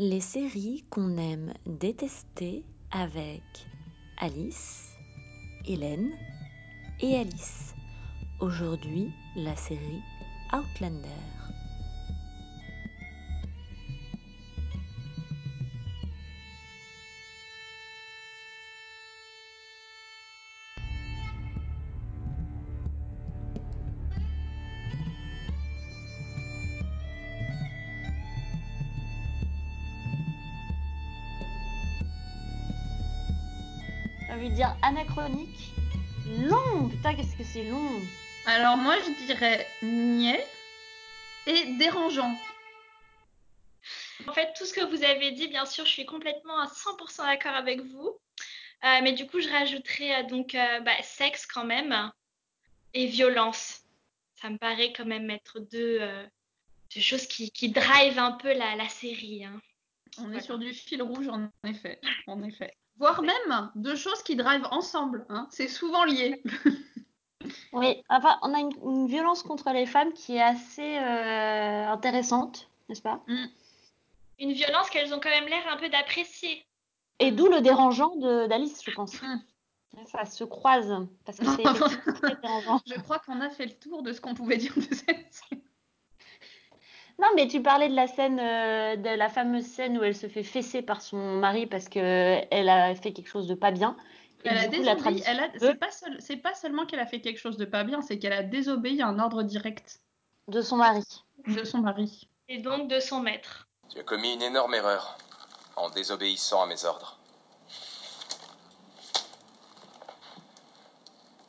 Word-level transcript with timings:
Les 0.00 0.20
séries 0.20 0.84
qu'on 0.90 1.16
aime 1.16 1.52
détester 1.66 2.62
avec 2.92 3.42
Alice, 4.16 4.92
Hélène 5.66 6.12
et 7.00 7.16
Alice. 7.16 7.74
Aujourd'hui, 8.38 9.10
la 9.34 9.56
série 9.56 10.00
Outlander. 10.52 11.47
Dire 34.58 34.74
anachronique. 34.82 35.70
Long 36.40 36.88
Putain, 36.88 37.14
qu'est-ce 37.14 37.36
que 37.36 37.44
c'est 37.44 37.62
long 37.62 38.00
Alors 38.44 38.76
moi 38.76 38.96
je 39.06 39.24
dirais 39.26 39.64
niais 39.84 40.44
et 41.46 41.76
dérangeant. 41.78 42.36
En 44.26 44.32
fait, 44.32 44.52
tout 44.58 44.64
ce 44.66 44.72
que 44.72 44.84
vous 44.84 45.04
avez 45.04 45.30
dit, 45.30 45.46
bien 45.46 45.64
sûr, 45.64 45.86
je 45.86 45.92
suis 45.92 46.06
complètement 46.06 46.58
à 46.58 46.66
100% 46.66 47.18
d'accord 47.24 47.54
avec 47.54 47.82
vous. 47.82 48.18
Euh, 48.84 48.98
mais 49.04 49.12
du 49.12 49.28
coup, 49.28 49.38
je 49.40 49.48
rajouterais 49.48 50.24
euh, 50.24 50.26
donc 50.26 50.56
euh, 50.56 50.80
bah, 50.80 51.00
sexe 51.02 51.46
quand 51.46 51.64
même 51.64 52.10
et 52.94 53.06
violence. 53.06 53.82
Ça 54.40 54.50
me 54.50 54.58
paraît 54.58 54.92
quand 54.92 55.06
même 55.06 55.30
être 55.30 55.60
deux, 55.60 55.98
euh, 56.00 56.26
deux 56.96 57.00
choses 57.00 57.28
qui, 57.28 57.52
qui 57.52 57.68
drive 57.68 58.18
un 58.18 58.32
peu 58.32 58.52
la, 58.52 58.74
la 58.74 58.88
série. 58.88 59.44
hein. 59.44 59.60
On 60.18 60.32
est 60.32 60.40
sur 60.40 60.58
du 60.58 60.72
fil 60.74 61.00
rouge 61.00 61.28
en 61.28 61.48
effet. 61.64 62.00
En 62.26 62.42
effet. 62.42 62.74
Voire 62.98 63.22
même 63.22 63.70
deux 63.76 63.96
choses 63.96 64.22
qui 64.22 64.34
drivent 64.36 64.66
ensemble. 64.70 65.24
hein. 65.28 65.46
C'est 65.50 65.68
souvent 65.68 66.04
lié. 66.04 66.42
Oui, 67.72 68.02
enfin, 68.08 68.36
on 68.42 68.52
a 68.52 68.58
une, 68.58 68.72
une 68.82 69.06
violence 69.06 69.42
contre 69.42 69.70
les 69.72 69.86
femmes 69.86 70.12
qui 70.12 70.36
est 70.36 70.42
assez 70.42 70.98
euh, 70.98 71.86
intéressante, 71.88 72.68
n'est-ce 72.88 73.00
pas? 73.00 73.22
Une 74.40 74.52
violence 74.52 74.90
qu'elles 74.90 75.14
ont 75.14 75.20
quand 75.20 75.30
même 75.30 75.46
l'air 75.46 75.62
un 75.70 75.76
peu 75.76 75.88
d'apprécier. 75.88 76.66
Et 77.20 77.30
d'où 77.30 77.46
le 77.46 77.60
dérangeant 77.60 78.14
de- 78.16 78.46
d'Alice, 78.48 78.82
je 78.84 78.90
pense. 78.90 79.22
Mm. 79.22 79.40
Ça 80.06 80.24
se 80.26 80.44
croise, 80.44 80.92
parce 81.24 81.38
que 81.38 81.46
c'est 81.46 81.56
dérangeant. 82.42 82.80
Je 82.86 83.00
crois 83.00 83.20
qu'on 83.20 83.40
a 83.40 83.48
fait 83.50 83.66
le 83.66 83.74
tour 83.78 84.02
de 84.02 84.12
ce 84.12 84.20
qu'on 84.20 84.34
pouvait 84.34 84.58
dire 84.58 84.74
de 84.74 84.82
cette. 84.82 85.40
Non, 87.20 87.28
mais 87.34 87.48
tu 87.48 87.60
parlais 87.62 87.88
de 87.88 87.94
la 87.96 88.06
scène, 88.06 88.38
euh, 88.38 88.94
de 88.96 89.08
la 89.16 89.28
fameuse 89.28 89.66
scène 89.66 89.98
où 89.98 90.04
elle 90.04 90.14
se 90.14 90.28
fait 90.28 90.44
fesser 90.44 90.82
par 90.82 91.02
son 91.02 91.16
mari 91.16 91.66
parce 91.66 91.88
que 91.88 91.98
elle 92.50 92.68
a 92.68 92.94
fait 92.94 93.12
quelque 93.12 93.28
chose 93.28 93.48
de 93.48 93.54
pas 93.54 93.72
bien. 93.72 93.96
Et 94.44 94.48
Elle 94.48 94.58
a 94.58 94.68
du 94.68 94.76
coup, 94.76 94.82
la 94.84 94.94
désobéi. 94.94 95.02
tradition 95.02 95.32
Elle 95.32 95.40
a... 95.40 95.48
veut 95.48 95.58
C'est 95.58 95.74
pas, 95.74 95.90
seul- 95.90 96.16
c'est 96.20 96.36
pas 96.36 96.54
seulement 96.54 96.86
qu'elle 96.86 97.00
a 97.00 97.06
fait 97.06 97.20
quelque 97.20 97.38
chose 97.40 97.56
de 97.56 97.64
pas 97.64 97.82
bien, 97.82 98.02
c'est 98.02 98.20
qu'elle 98.20 98.32
a 98.32 98.44
désobéi 98.44 99.02
à 99.02 99.08
un 99.08 99.18
ordre 99.18 99.42
direct 99.42 100.00
de 100.46 100.62
son 100.62 100.76
mari. 100.76 101.02
de 101.48 101.64
son 101.64 101.78
mari. 101.78 102.28
Et 102.48 102.58
donc 102.58 102.88
de 102.88 103.00
son 103.00 103.20
maître. 103.20 103.66
Tu 103.90 103.98
as 103.98 104.04
commis 104.04 104.34
une 104.34 104.42
énorme 104.42 104.74
erreur 104.74 105.18
en 105.74 105.90
désobéissant 105.90 106.62
à 106.62 106.66
mes 106.66 106.84
ordres. 106.84 107.18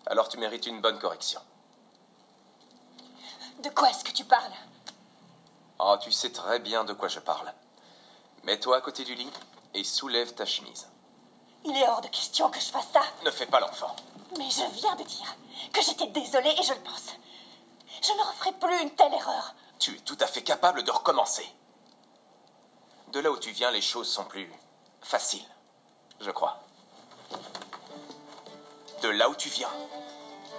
Alors 0.08 0.30
tu 0.30 0.38
mérites 0.39 0.66
une 0.66 0.81
bonne 0.81 0.98
correction. 0.98 1.39
De 3.64 3.70
quoi 3.70 3.89
est-ce 3.92 4.04
que 4.04 4.11
tu 4.11 4.23
parles? 4.23 4.52
Oh, 5.80 5.95
tu 6.02 6.11
sais 6.11 6.31
très 6.31 6.59
bien 6.59 6.83
de 6.83 6.94
quoi 6.94 7.08
je 7.08 7.19
parle. 7.19 7.53
Mets-toi 8.44 8.77
à 8.77 8.81
côté 8.81 9.05
du 9.05 9.16
lit 9.16 9.31
et 9.73 9.83
soulève 9.83 10.33
ta 10.33 10.45
chemise. 10.45 10.88
Il 11.66 11.75
est 11.75 11.88
hors 11.88 12.02
de 12.02 12.08
question 12.08 12.49
que 12.49 12.59
je 12.59 12.66
fasse 12.66 12.89
ça. 12.91 13.02
Ne 13.23 13.31
fais 13.31 13.45
pas 13.45 13.59
l'enfant. 13.59 13.95
Mais 14.38 14.49
je 14.49 14.63
viens 14.80 14.95
de 14.95 15.03
dire 15.03 15.36
que 15.73 15.81
j'étais 15.81 16.08
désolée 16.08 16.54
et 16.58 16.64
je 16.64 16.73
le 16.73 16.80
pense. 16.81 17.14
Je 18.02 18.11
ne 18.11 18.27
referai 18.27 18.52
plus 18.54 18.81
une 18.81 18.92
telle 18.92 19.14
erreur. 19.14 19.54
Tu 19.80 19.95
es 19.95 19.99
tout 19.99 20.17
à 20.20 20.27
fait 20.27 20.43
capable 20.43 20.83
de 20.83 20.92
recommencer. 20.92 21.48
De 23.14 23.20
là 23.20 23.31
où 23.31 23.37
tu 23.37 23.52
viens, 23.52 23.71
les 23.71 23.81
choses 23.81 24.09
sont 24.09 24.25
plus 24.25 24.52
faciles, 25.02 25.48
je 26.20 26.31
crois. 26.31 26.61
De 29.02 29.09
là 29.09 29.30
où 29.30 29.36
tu 29.36 29.49
viens, 29.49 29.71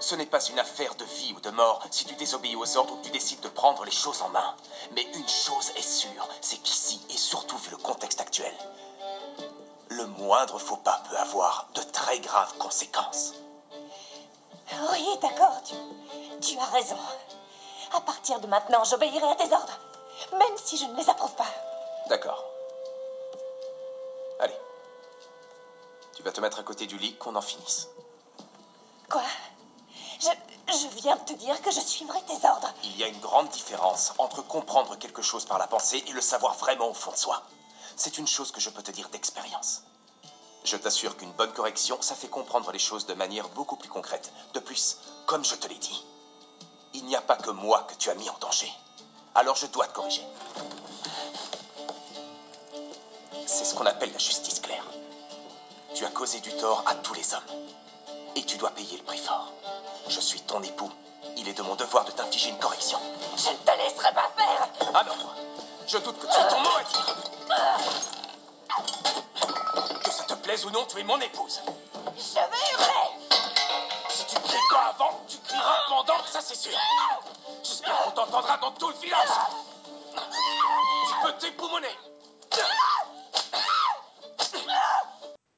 ce 0.00 0.14
n'est 0.14 0.26
pas 0.26 0.44
une 0.46 0.58
affaire 0.58 0.94
de 0.94 1.04
vie 1.04 1.32
ou 1.34 1.40
de 1.40 1.50
mort 1.50 1.82
si 1.90 2.04
tu 2.04 2.14
désobéis 2.14 2.56
aux 2.56 2.76
ordres 2.76 2.94
ou 2.94 2.96
que 2.96 3.04
tu 3.04 3.10
décides 3.10 3.40
de 3.40 3.48
prendre 3.48 3.84
les 3.84 3.90
choses 3.90 4.22
en 4.22 4.28
main. 4.30 4.56
Mais 4.92 5.02
une 5.02 5.28
chose 5.28 5.70
est 5.76 5.82
sûre, 5.82 6.28
c'est 6.40 6.56
qu'ici, 6.56 7.00
et 7.10 7.16
surtout 7.16 7.58
vu 7.58 7.70
le 7.70 7.76
contexte 7.76 8.20
actuel, 8.20 8.54
le 9.88 10.06
moindre 10.06 10.58
faux 10.58 10.76
pas 10.78 11.02
peut 11.08 11.16
avoir 11.16 11.68
de 11.74 11.82
très 11.82 12.18
graves 12.20 12.56
conséquences. 12.58 13.34
Oui, 14.92 15.04
d'accord, 15.20 15.60
tu, 15.64 15.74
tu 16.40 16.58
as 16.58 16.64
raison. 16.66 16.96
À 17.94 18.00
partir 18.00 18.40
de 18.40 18.46
maintenant, 18.46 18.84
j'obéirai 18.84 19.28
à 19.28 19.34
tes 19.34 19.52
ordres, 19.52 19.78
même 20.32 20.56
si 20.56 20.76
je 20.76 20.86
ne 20.86 20.96
les 20.96 21.10
approuve 21.10 21.34
pas. 21.34 21.52
D'accord. 22.08 22.44
Allez. 24.38 24.56
Tu 26.14 26.22
vas 26.22 26.32
te 26.32 26.40
mettre 26.40 26.60
à 26.60 26.62
côté 26.62 26.86
du 26.86 26.98
lit, 26.98 27.16
qu'on 27.16 27.34
en 27.34 27.40
finisse. 27.42 27.88
Quoi? 29.08 29.22
Je, 30.20 30.88
viens 31.00 31.16
de 31.16 31.22
te 31.22 31.32
dire 31.32 31.60
que 31.62 31.70
je 31.70 31.80
suivrai 31.80 32.20
tes 32.22 32.46
ordres. 32.46 32.72
Il 32.84 32.96
y 32.96 33.04
a 33.04 33.08
une 33.08 33.20
grande 33.20 33.48
différence 33.48 34.12
entre 34.18 34.42
comprendre 34.42 34.96
quelque 34.96 35.22
chose 35.22 35.44
par 35.44 35.58
la 35.58 35.66
pensée 35.66 36.04
et 36.06 36.12
le 36.12 36.20
savoir 36.20 36.54
vraiment 36.54 36.88
au 36.88 36.94
fond 36.94 37.12
de 37.12 37.16
soi. 37.16 37.42
C'est 37.96 38.18
une 38.18 38.26
chose 38.26 38.52
que 38.52 38.60
je 38.60 38.70
peux 38.70 38.82
te 38.82 38.90
dire 38.90 39.08
d'expérience. 39.08 39.82
Je 40.64 40.76
t'assure 40.76 41.16
qu'une 41.16 41.32
bonne 41.32 41.52
correction, 41.52 41.96
ça 42.02 42.14
fait 42.14 42.28
comprendre 42.28 42.70
les 42.70 42.78
choses 42.78 43.06
de 43.06 43.14
manière 43.14 43.48
beaucoup 43.50 43.76
plus 43.76 43.88
concrète. 43.88 44.30
De 44.52 44.60
plus, 44.60 44.98
comme 45.26 45.44
je 45.44 45.54
te 45.54 45.66
l'ai 45.68 45.78
dit, 45.78 46.04
il 46.92 47.04
n'y 47.06 47.16
a 47.16 47.22
pas 47.22 47.36
que 47.36 47.50
moi 47.50 47.86
que 47.88 47.94
tu 47.94 48.10
as 48.10 48.14
mis 48.14 48.28
en 48.28 48.38
danger. 48.38 48.70
Alors 49.34 49.56
je 49.56 49.66
dois 49.66 49.86
te 49.86 49.94
corriger. 49.94 50.24
C'est 53.46 53.64
ce 53.64 53.74
qu'on 53.74 53.86
appelle 53.86 54.12
la 54.12 54.18
justice 54.18 54.60
claire. 54.60 54.84
Tu 55.94 56.04
as 56.04 56.10
causé 56.10 56.40
du 56.40 56.52
tort 56.56 56.84
à 56.86 56.94
tous 56.96 57.14
les 57.14 57.34
hommes. 57.34 57.40
Et 58.36 58.44
tu 58.44 58.58
dois 58.58 58.70
payer 58.70 58.96
le 58.96 59.02
prix 59.02 59.18
fort. 59.18 59.52
Je 60.08 60.20
suis 60.20 60.40
ton 60.42 60.62
époux. 60.62 60.90
Il 61.36 61.48
est 61.48 61.54
de 61.54 61.62
mon 61.62 61.74
devoir 61.76 62.04
de 62.04 62.10
t'infliger 62.10 62.50
une 62.50 62.58
correction. 62.58 62.98
Je 63.36 63.50
ne 63.50 63.56
te 63.56 63.70
laisserai 63.78 64.12
pas 64.14 64.30
faire. 64.36 64.68
Ah 64.94 65.04
non 65.04 65.14
Je 65.86 65.98
doute 65.98 66.18
que 66.18 66.26
tu 66.26 66.32
aies 66.32 66.48
ton 66.48 66.60
mot 66.60 66.76
à 66.76 66.82
dire. 66.84 67.16
Que 70.02 70.10
ça 70.10 70.24
te 70.24 70.34
plaise 70.34 70.64
ou 70.64 70.70
non, 70.70 70.84
tu 70.88 70.98
es 70.98 71.04
mon 71.04 71.20
épouse. 71.20 71.60
Je 72.16 72.34
vais 72.34 72.72
hurler. 72.72 73.10
Si 74.08 74.26
tu 74.26 74.34
ne 74.34 74.40
cries 74.40 74.68
pas 74.70 74.92
avant, 74.94 75.20
tu 75.28 75.38
crieras 75.38 75.78
pendant, 75.88 76.24
ça 76.26 76.40
c'est 76.40 76.56
sûr. 76.56 76.72
J'espère 77.62 77.96
qu'on 78.02 78.10
t'entendra 78.10 78.56
dans 78.58 78.72
tout 78.72 78.88
le 78.88 78.94
village. 78.96 79.28
Tu 80.14 81.14
peux 81.22 81.32
t'époumoner. 81.38 81.96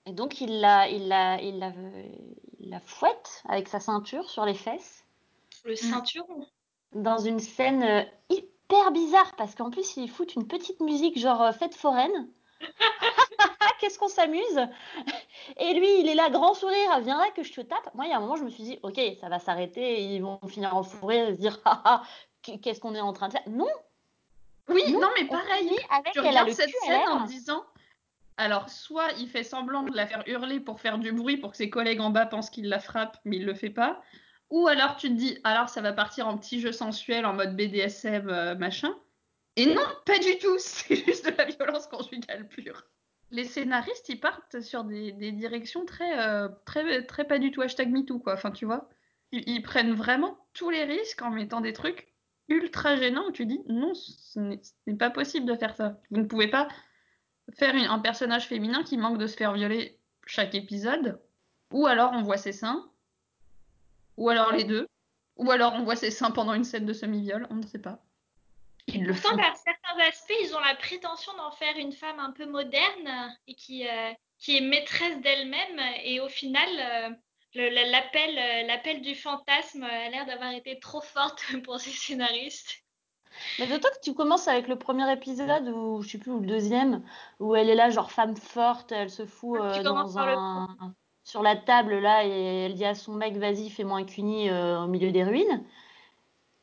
Et 0.06 0.12
donc, 0.12 0.41
il 0.41 0.60
la, 0.60 0.88
il 0.88 1.08
la, 1.08 1.41
il 1.41 1.58
la, 1.58 1.69
il 1.69 2.51
la 2.62 2.81
fouette 2.81 3.43
avec 3.49 3.69
sa 3.69 3.81
ceinture 3.81 4.28
sur 4.31 4.45
les 4.45 4.55
fesses 4.55 5.05
Le 5.65 5.77
ceinturon. 5.77 6.47
dans 6.95 7.19
une 7.19 7.41
scène 7.41 7.83
euh, 7.83 8.03
hyper 8.31 8.91
bizarre 8.93 9.34
parce 9.37 9.55
qu'en 9.55 9.71
plus, 9.71 9.97
ils 9.97 10.09
foutent 10.11 10.34
une 10.34 10.47
petite 10.47 10.81
musique 10.81 11.19
genre 11.19 11.43
euh, 11.43 11.53
fête 11.53 11.75
foraine. 11.75 12.28
Qu'est-ce 13.81 13.99
qu'on 13.99 14.09
s'amuse? 14.09 14.61
Et 15.56 15.75
lui, 15.75 16.00
il 16.00 16.09
est 16.09 16.15
là, 16.15 16.31
grand 16.31 16.55
sourire, 16.55 17.00
viens 17.00 17.19
là 17.19 17.31
que 17.34 17.43
je 17.43 17.53
te 17.53 17.61
tape. 17.61 17.93
Moi, 17.95 18.06
il 18.06 18.11
y 18.11 18.12
a 18.12 18.19
un 18.19 18.21
moment, 18.21 18.37
je 18.37 18.45
me 18.45 18.50
suis 18.50 18.62
dit, 18.62 18.79
ok, 18.84 19.00
ça 19.21 19.29
va 19.29 19.41
s'arrêter, 19.41 20.03
ils 20.05 20.21
vont 20.21 20.39
finir 20.47 20.77
en 20.77 20.84
fou 20.84 21.06
rire 21.06 21.29
et 21.29 21.34
se 21.34 21.41
dire, 21.41 21.59
ah, 21.65 21.83
ah, 21.84 22.03
qu'est-ce 22.43 22.79
qu'on 22.81 22.94
est 22.94 23.00
en 23.00 23.12
train 23.12 23.27
de 23.27 23.33
faire? 23.33 23.43
Non, 23.49 23.67
Oui, 24.69 24.93
Non, 24.93 25.00
non, 25.00 25.09
mais 25.19 25.27
pareil. 25.27 25.77
avec 25.91 26.12
Tu 26.12 26.21
elle 26.21 26.27
a 26.27 26.29
regardes 26.31 26.49
le 26.49 26.55
cette 26.55 26.71
scène 26.71 27.09
en 27.09 27.25
disant. 27.25 27.65
Alors, 28.37 28.70
soit 28.70 29.11
il 29.19 29.29
fait 29.29 29.44
semblant 29.44 29.82
de 29.82 29.94
la 29.94 30.06
faire 30.06 30.25
hurler 30.26 30.61
pour 30.61 30.81
faire 30.81 30.99
du 30.99 31.12
bruit 31.12 31.37
pour 31.37 31.52
que 31.52 31.56
ses 31.56 31.70
collègues 31.70 32.00
en 32.00 32.11
bas 32.11 32.26
pensent 32.26 32.50
qu'il 32.50 32.69
la 32.69 32.81
frappe, 32.81 33.19
mais 33.25 33.37
il 33.37 33.44
le 33.44 33.55
fait 33.55 33.70
pas. 33.70 34.02
Ou 34.50 34.67
alors 34.69 34.96
tu 34.96 35.08
te 35.08 35.14
dis, 35.14 35.38
alors 35.44 35.69
ça 35.69 35.81
va 35.81 35.93
partir 35.93 36.29
en 36.29 36.37
petit 36.37 36.61
jeu 36.61 36.73
sensuel 36.73 37.25
en 37.25 37.32
mode 37.32 37.56
BDSM 37.56 38.29
euh, 38.29 38.55
machin. 38.55 38.94
Et 39.56 39.67
non, 39.67 39.82
pas 40.06 40.19
du 40.19 40.38
tout. 40.38 40.55
C'est 40.58 40.96
juste 40.96 41.26
de 41.26 41.37
la 41.37 41.44
violence 41.44 41.87
conjugale 41.87 42.49
pure. 42.49 42.84
Les 43.31 43.44
scénaristes, 43.44 44.08
ils 44.11 44.20
partent 44.20 44.61
sur 44.61 44.84
des, 44.84 45.12
directions 45.32 45.87
très, 45.87 46.19
euh, 46.19 46.49
très, 46.67 47.05
très 47.06 47.25
pas 47.25 47.38
du 47.38 47.50
tout 47.50 47.62
hashtag 47.62 47.90
MeToo, 47.90 48.19
quoi. 48.19 48.34
Enfin, 48.34 48.50
tu 48.50 48.67
vois. 48.67 48.88
Ils, 49.31 49.43
ils 49.46 49.62
prennent 49.62 49.94
vraiment 49.94 50.46
tous 50.52 50.69
les 50.69 50.84
risques 50.84 51.23
en 51.23 51.31
mettant 51.31 51.62
des 51.62 51.73
trucs 51.73 52.12
ultra 52.49 52.96
gênants 52.96 53.26
où 53.29 53.32
tu 53.32 53.46
dis, 53.46 53.61
non, 53.69 53.94
ce 53.94 54.38
n'est 54.38 54.96
pas 54.96 55.11
possible 55.11 55.46
de 55.46 55.55
faire 55.55 55.75
ça. 55.75 55.99
Vous 56.11 56.20
ne 56.20 56.26
pouvez 56.26 56.49
pas 56.49 56.69
faire 57.55 57.75
une- 57.75 57.87
un 57.87 57.99
personnage 57.99 58.47
féminin 58.47 58.83
qui 58.83 58.97
manque 58.97 59.19
de 59.19 59.27
se 59.27 59.37
faire 59.37 59.53
violer 59.53 59.99
chaque 60.27 60.55
épisode, 60.55 61.21
ou 61.71 61.87
alors 61.87 62.12
on 62.12 62.23
voit 62.23 62.37
ses 62.37 62.53
seins, 62.53 62.91
ou 64.17 64.29
alors 64.29 64.53
les 64.53 64.65
deux, 64.65 64.87
ou 65.37 65.50
alors 65.50 65.73
on 65.75 65.83
voit 65.83 65.97
ses 65.97 66.11
seins 66.11 66.31
pendant 66.31 66.55
une 66.55 66.65
scène 66.65 66.87
de 66.87 66.93
semi-viol, 66.93 67.47
on 67.50 67.55
ne 67.56 67.67
sait 67.67 67.81
pas. 67.81 67.99
Ils 68.89 69.05
le 69.05 69.12
Pourtant, 69.12 69.31
font. 69.31 69.37
par 69.37 69.56
certains 69.56 69.99
aspects, 70.09 70.35
ils 70.43 70.55
ont 70.56 70.61
la 70.61 70.75
prétention 70.75 71.33
d'en 71.37 71.53
faire 71.53 71.77
une 71.79 71.93
femme 71.93 72.19
un 72.19 72.33
peu 72.33 72.47
moderne 72.47 73.37
et 73.47 73.55
qui, 73.55 73.89
euh, 73.89 74.12
qui 74.39 74.56
est 74.56 74.61
maîtresse 74.61 75.21
d'elle-même. 75.21 75.81
Et 76.05 76.21
au 76.21 76.29
final, 76.29 76.69
euh, 77.55 77.71
l'appel, 77.71 78.39
euh, 78.39 78.67
l'appel 78.67 79.00
du 79.00 79.15
fantasme 79.15 79.85
a 79.85 80.09
l'air 80.09 80.27
d'avoir 80.27 80.53
été 80.53 80.81
trop 80.81 81.00
forte 81.00 81.43
pour 81.65 81.79
ces 81.81 81.91
scénaristes. 81.91 82.81
Mais 83.58 83.66
d'autant 83.66 83.88
que 83.90 84.00
tu 84.02 84.14
commences 84.14 84.49
avec 84.49 84.69
le 84.69 84.76
premier 84.76 85.10
épisode, 85.12 85.69
ou 85.69 86.02
je 86.02 86.10
sais 86.10 86.19
plus, 86.19 86.31
ou 86.31 86.40
le 86.40 86.46
deuxième, 86.46 87.02
où 87.38 87.54
elle 87.54 87.69
est 87.69 87.75
là, 87.75 87.90
genre 87.90 88.10
femme 88.10 88.37
forte, 88.37 88.93
elle 88.93 89.10
se 89.10 89.26
fout 89.26 89.58
Ah, 89.62 89.72
tu 89.75 89.81
euh, 89.81 89.82
dans 89.82 90.02
le 90.02 90.93
sur 91.25 91.43
la 91.43 91.54
table, 91.54 92.00
là, 92.00 92.25
et 92.25 92.64
elle 92.64 92.75
dit 92.75 92.84
à 92.84 92.96
son 92.96 93.14
mec, 93.14 93.37
vas-y, 93.37 93.70
fais-moi 93.70 93.99
un 93.99 94.04
cuni 94.04 94.50
euh, 94.50 94.81
au 94.81 94.88
milieu 94.88 95.12
des 95.12 95.22
ruines. 95.22 95.64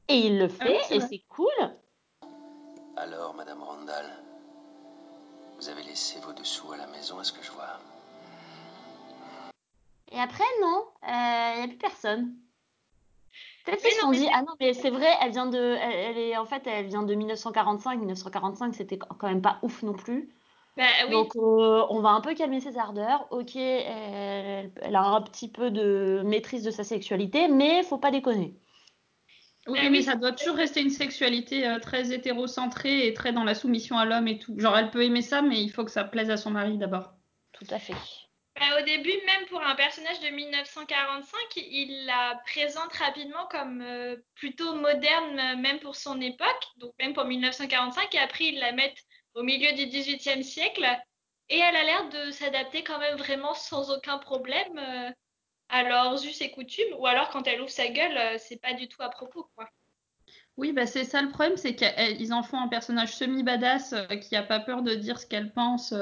Et 0.10 0.16
il 0.16 0.38
le 0.38 0.50
Ah 0.60 0.66
oui, 0.66 0.78
fait, 0.88 0.96
et 0.96 1.00
c'est 1.00 1.24
cool. 1.30 1.48
Alors, 2.98 3.34
Madame 3.36 3.64
Randall, 3.64 4.12
vous 5.58 5.70
avez 5.70 5.84
laissé 5.84 6.20
vos 6.20 6.34
dessous 6.34 6.74
à 6.74 6.78
la 6.78 6.88
maison, 6.88 7.22
est-ce 7.22 7.32
que 7.32 7.42
je 7.42 7.52
vois 7.52 7.80
Et 10.12 10.20
après, 10.20 10.44
non, 10.62 10.86
il 11.04 11.60
n'y 11.60 11.64
a 11.64 11.68
plus 11.68 11.78
personne. 11.78 12.34
Peut-être 13.70 13.82
qu'ils 13.84 13.92
se 13.94 14.00
sont 14.00 14.12
dit, 14.12 14.26
c'est- 14.26 14.32
ah 14.34 14.42
non, 14.42 14.54
mais 14.60 14.74
c'est 14.74 14.90
vrai, 14.90 15.08
elle 15.22 15.32
vient 15.32 15.48
de, 15.48 15.58
elle, 15.58 15.94
elle 15.94 16.18
est, 16.18 16.38
en 16.38 16.46
fait, 16.46 16.66
elle 16.68 16.88
vient 16.88 17.04
de 17.04 17.14
1945. 17.16 18.00
1945, 18.00 18.74
c'était 18.76 18.98
quand 18.98 19.28
même 19.28 19.42
pas 19.42 19.60
ouf 19.64 19.84
non 19.84 19.94
plus. 19.94 20.30
Bah 20.78 20.84
oui, 21.08 21.14
Donc, 21.14 21.36
euh, 21.36 21.86
on 21.90 22.02
va 22.02 22.10
un 22.10 22.22
peu 22.22 22.34
calmer 22.36 22.62
ses 22.62 22.78
ardeurs. 22.78 23.28
Ok, 23.32 23.56
elle, 23.56 24.72
elle 24.82 24.96
a 24.96 25.04
un 25.04 25.22
petit 25.22 25.50
peu 25.50 25.72
de 25.72 26.22
maîtrise 26.26 26.64
de 26.64 26.72
sa 26.72 26.84
sexualité, 26.84 27.48
mais 27.48 27.84
faut 27.84 27.98
pas 27.98 28.12
déconner. 28.12 28.56
Oui, 29.68 29.78
Bah 29.82 29.90
mais 29.90 30.02
ça 30.02 30.16
doit 30.16 30.32
toujours 30.34 30.56
rester 30.56 30.82
une 30.82 30.90
sexualité 30.90 31.68
euh, 31.68 31.80
très 31.80 32.12
hétérocentrée 32.12 33.08
et 33.08 33.14
très 33.14 33.32
dans 33.34 33.44
la 33.44 33.54
soumission 33.56 33.98
à 33.98 34.06
l'homme 34.06 34.28
et 34.28 34.40
tout. 34.40 34.58
Genre, 34.60 34.78
elle 34.78 34.90
peut 34.90 35.04
aimer 35.04 35.22
ça, 35.22 35.42
mais 35.42 35.62
il 35.62 35.70
faut 35.70 35.86
que 35.86 35.92
ça 35.92 36.04
plaise 36.04 36.30
à 36.30 36.38
son 36.38 36.52
mari 36.52 36.78
d'abord. 36.78 37.14
Tout 37.52 37.68
à 37.70 37.78
fait. 37.80 37.94
Bah, 38.60 38.78
au 38.78 38.84
début, 38.84 39.14
même 39.26 39.46
pour 39.48 39.62
un 39.62 39.76
personnage 39.76 40.20
de 40.20 40.28
1945, 40.28 41.40
il 41.56 42.06
la 42.06 42.42
présente 42.46 42.92
rapidement 42.92 43.48
comme 43.50 43.82
euh, 43.82 44.18
plutôt 44.36 44.76
moderne, 44.76 45.40
euh, 45.40 45.56
même 45.56 45.80
pour 45.80 45.96
son 45.96 46.20
époque, 46.20 46.68
donc 46.76 46.92
même 47.00 47.14
pour 47.14 47.24
1945, 47.24 48.14
et 48.14 48.20
après 48.20 48.48
ils 48.48 48.60
la 48.60 48.74
mettent 48.74 49.02
au 49.34 49.44
milieu 49.44 49.72
du 49.78 49.86
XVIIIe 49.86 50.44
siècle, 50.44 50.86
et 51.48 51.58
elle 51.58 51.76
a 51.76 51.84
l'air 51.86 52.10
de 52.10 52.32
s'adapter 52.32 52.84
quand 52.84 53.00
même 53.00 53.16
vraiment 53.16 53.54
sans 53.54 53.92
aucun 53.92 54.18
problème 54.18 54.78
euh, 54.78 55.10
à 55.70 55.84
leurs 55.84 56.26
us 56.26 56.42
et 56.42 56.52
coutumes, 56.52 56.94
ou 56.98 57.08
alors 57.08 57.30
quand 57.30 57.48
elle 57.48 57.62
ouvre 57.62 57.70
sa 57.70 57.88
gueule, 57.88 58.38
c'est 58.40 58.62
pas 58.62 58.74
du 58.74 58.90
tout 58.90 59.02
à 59.02 59.10
propos. 59.10 59.50
Oui, 60.58 60.74
bah 60.74 60.86
c'est 60.86 61.06
ça 61.06 61.22
le 61.22 61.30
problème, 61.30 61.56
c'est 61.56 61.76
qu'ils 61.76 62.34
en 62.34 62.44
font 62.44 62.60
un 62.60 62.68
personnage 62.68 63.16
semi-badass 63.16 63.96
qui 64.22 64.36
a 64.36 64.44
pas 64.44 64.60
peur 64.60 64.82
de 64.82 64.96
dire 64.96 65.18
ce 65.18 65.26
qu'elle 65.26 65.54
pense, 65.54 65.94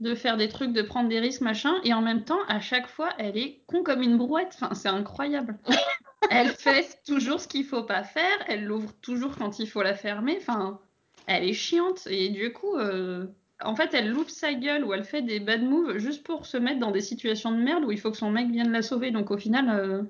de 0.00 0.14
faire 0.14 0.36
des 0.36 0.48
trucs, 0.48 0.72
de 0.72 0.82
prendre 0.82 1.08
des 1.08 1.20
risques, 1.20 1.40
machin, 1.40 1.74
et 1.84 1.94
en 1.94 2.02
même 2.02 2.24
temps, 2.24 2.42
à 2.48 2.60
chaque 2.60 2.86
fois, 2.86 3.10
elle 3.18 3.36
est 3.36 3.62
con 3.66 3.82
comme 3.82 4.02
une 4.02 4.18
brouette. 4.18 4.52
Enfin, 4.54 4.74
c'est 4.74 4.88
incroyable. 4.88 5.58
elle 6.30 6.50
fait 6.50 7.00
toujours 7.06 7.40
ce 7.40 7.48
qu'il 7.48 7.64
faut 7.64 7.84
pas 7.84 8.02
faire, 8.04 8.44
elle 8.46 8.64
l'ouvre 8.64 8.92
toujours 9.00 9.36
quand 9.36 9.58
il 9.58 9.68
faut 9.68 9.82
la 9.82 9.94
fermer. 9.94 10.36
Enfin, 10.40 10.80
elle 11.26 11.44
est 11.44 11.54
chiante 11.54 12.06
et 12.08 12.28
du 12.28 12.52
coup, 12.52 12.76
euh, 12.76 13.26
en 13.62 13.74
fait, 13.74 13.94
elle 13.94 14.10
loupe 14.10 14.30
sa 14.30 14.52
gueule 14.54 14.84
ou 14.84 14.92
elle 14.92 15.04
fait 15.04 15.22
des 15.22 15.40
bad 15.40 15.62
moves 15.62 15.98
juste 15.98 16.24
pour 16.24 16.46
se 16.46 16.56
mettre 16.56 16.78
dans 16.78 16.90
des 16.90 17.00
situations 17.00 17.52
de 17.52 17.62
merde 17.62 17.84
où 17.84 17.92
il 17.92 17.98
faut 17.98 18.10
que 18.10 18.16
son 18.16 18.30
mec 18.30 18.48
vienne 18.50 18.70
la 18.70 18.82
sauver. 18.82 19.10
Donc 19.10 19.30
au 19.30 19.38
final, 19.38 19.70
euh, 19.70 20.02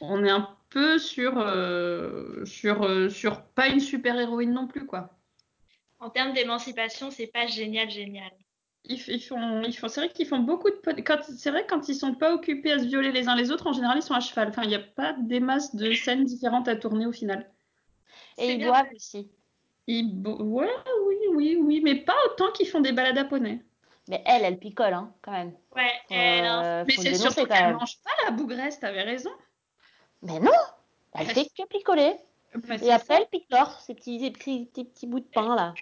on 0.00 0.24
est 0.24 0.30
un 0.30 0.48
peu 0.68 0.98
sur, 0.98 1.38
euh, 1.38 2.44
sur, 2.44 2.82
euh, 2.82 3.08
sur 3.08 3.42
pas 3.42 3.68
une 3.68 3.80
super 3.80 4.18
héroïne 4.18 4.52
non 4.52 4.66
plus, 4.66 4.86
quoi. 4.86 5.16
En 5.98 6.10
termes 6.10 6.34
d'émancipation, 6.34 7.10
c'est 7.10 7.28
pas 7.28 7.46
génial, 7.46 7.90
génial. 7.90 8.30
Ils, 8.88 8.98
font, 9.20 9.62
ils 9.62 9.72
font, 9.76 9.88
c'est 9.88 10.00
vrai 10.00 10.08
qu'ils 10.10 10.26
font 10.26 10.38
beaucoup 10.38 10.70
de. 10.70 10.76
Quand, 11.02 11.18
c'est 11.22 11.50
vrai 11.50 11.64
que 11.64 11.70
quand 11.70 11.88
ils 11.88 11.94
sont 11.94 12.14
pas 12.14 12.32
occupés 12.34 12.72
à 12.72 12.78
se 12.78 12.84
violer 12.84 13.10
les 13.12 13.28
uns 13.28 13.34
les 13.34 13.50
autres, 13.50 13.66
en 13.66 13.72
général, 13.72 13.98
ils 13.98 14.02
sont 14.02 14.14
à 14.14 14.20
cheval. 14.20 14.48
Enfin, 14.48 14.62
il 14.62 14.68
n'y 14.68 14.74
a 14.76 14.80
pas 14.80 15.14
des 15.14 15.40
masses 15.40 15.74
de 15.74 15.92
scènes 15.92 16.24
différentes 16.24 16.68
à 16.68 16.76
tourner 16.76 17.06
au 17.06 17.12
final. 17.12 17.50
Et 18.38 18.52
ils 18.52 18.58
bien. 18.58 18.68
boivent 18.68 18.86
aussi. 18.94 19.30
Ils, 19.88 20.14
bo- 20.14 20.42
ouais, 20.42 20.70
oui, 21.06 21.16
oui, 21.34 21.56
oui, 21.60 21.80
mais 21.82 21.96
pas 21.96 22.16
autant 22.26 22.50
qu'ils 22.52 22.68
font 22.68 22.80
des 22.80 22.92
balades 22.92 23.18
à 23.18 23.24
poney. 23.24 23.62
Mais 24.08 24.22
elle, 24.24 24.44
elle 24.44 24.58
picole, 24.58 24.92
hein, 24.94 25.12
quand 25.22 25.32
même. 25.32 25.52
Ouais, 25.74 25.90
elle 26.10 26.44
a 26.44 26.54
un 26.54 26.64
Euh, 26.64 26.84
Mais 26.86 26.94
c'est 26.96 27.14
surtout 27.14 27.46
qu'elle 27.46 27.74
mange 27.74 27.98
pas 28.04 28.10
la 28.24 28.30
bougresse, 28.30 28.78
t'avais 28.78 29.02
raison. 29.02 29.30
Mais 30.22 30.38
non, 30.38 30.50
elle 31.14 31.28
Elle- 31.28 31.34
fait 31.34 31.48
que 31.56 31.66
picoler. 31.68 32.14
Bah, 32.54 32.76
Et 32.82 32.90
après, 32.92 33.14
ça. 33.16 33.20
elle 33.20 33.28
picore 33.28 33.80
ces 33.80 33.94
petits, 33.94 34.20
ces 34.20 34.30
petits, 34.30 34.70
ces 34.74 34.84
petits 34.84 35.06
bouts 35.06 35.20
de 35.20 35.24
pain 35.24 35.54
là. 35.56 35.74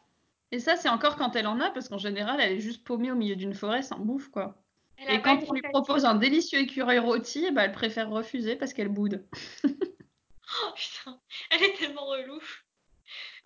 Et 0.54 0.60
ça, 0.60 0.76
c'est 0.76 0.88
encore 0.88 1.16
quand 1.16 1.34
elle 1.34 1.48
en 1.48 1.58
a, 1.58 1.72
parce 1.72 1.88
qu'en 1.88 1.98
général, 1.98 2.40
elle 2.40 2.52
est 2.52 2.60
juste 2.60 2.84
paumée 2.84 3.10
au 3.10 3.16
milieu 3.16 3.34
d'une 3.34 3.54
forêt 3.54 3.82
sans 3.82 3.98
bouffe, 3.98 4.28
quoi. 4.28 4.54
Elle 4.98 5.16
Et 5.16 5.20
quand 5.20 5.40
on 5.48 5.52
lui 5.52 5.62
propose 5.62 6.04
un 6.04 6.14
délicieux 6.14 6.60
écureuil 6.60 7.00
rôti, 7.00 7.50
bah, 7.50 7.64
elle 7.64 7.72
préfère 7.72 8.08
refuser 8.08 8.54
parce 8.54 8.72
qu'elle 8.72 8.88
boude. 8.88 9.26
Oh 10.62 10.72
putain, 10.76 11.18
elle 11.50 11.64
est 11.64 11.72
tellement 11.72 12.04
relou. 12.04 12.38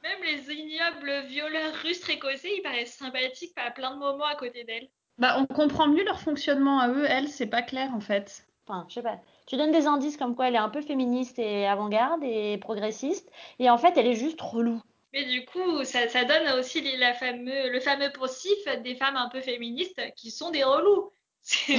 Même 0.02 0.18
les 0.24 0.52
ignobles 0.52 1.26
violeurs 1.26 1.72
rustres 1.82 2.10
écossais, 2.10 2.56
ils 2.58 2.60
paraissent 2.60 2.96
sympathiques 2.96 3.54
à 3.56 3.70
plein 3.70 3.94
de 3.94 4.00
moments 4.00 4.26
à 4.26 4.34
côté 4.34 4.64
d'elle. 4.64 4.90
Bah, 5.16 5.36
on 5.38 5.46
comprend 5.46 5.88
mieux 5.88 6.04
leur 6.04 6.20
fonctionnement 6.20 6.80
à 6.80 6.90
eux, 6.90 7.06
elle, 7.08 7.28
c'est 7.28 7.46
pas 7.46 7.62
clair 7.62 7.94
en 7.94 8.00
fait. 8.00 8.46
Enfin, 8.66 8.84
je 8.88 8.94
sais 8.94 9.02
pas. 9.02 9.20
Tu 9.46 9.56
donnes 9.56 9.72
des 9.72 9.86
indices 9.86 10.18
comme 10.18 10.36
quoi 10.36 10.48
elle 10.48 10.56
est 10.56 10.58
un 10.58 10.68
peu 10.68 10.82
féministe 10.82 11.38
et 11.38 11.66
avant-garde 11.66 12.22
et 12.24 12.58
progressiste. 12.58 13.30
Et 13.58 13.70
en 13.70 13.78
fait, 13.78 13.96
elle 13.96 14.08
est 14.08 14.16
juste 14.16 14.42
relou. 14.42 14.82
Mais 15.12 15.24
du 15.24 15.44
coup, 15.46 15.84
ça, 15.84 16.08
ça 16.08 16.24
donne 16.24 16.58
aussi 16.58 16.80
les- 16.80 16.96
la 16.98 17.14
fameux, 17.14 17.70
le 17.70 17.80
fameux 17.80 18.10
poncif 18.12 18.58
des 18.84 18.94
femmes 18.94 19.16
un 19.16 19.28
peu 19.28 19.40
féministes 19.40 20.00
qui 20.16 20.30
sont 20.30 20.50
des 20.50 20.64
relous. 20.64 21.10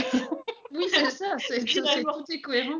Oui, 0.71 0.85
c'est 0.93 1.09
ça, 1.09 1.35
c'est, 1.39 1.65
tout 1.65 2.31
est 2.31 2.41
cohérent. 2.41 2.79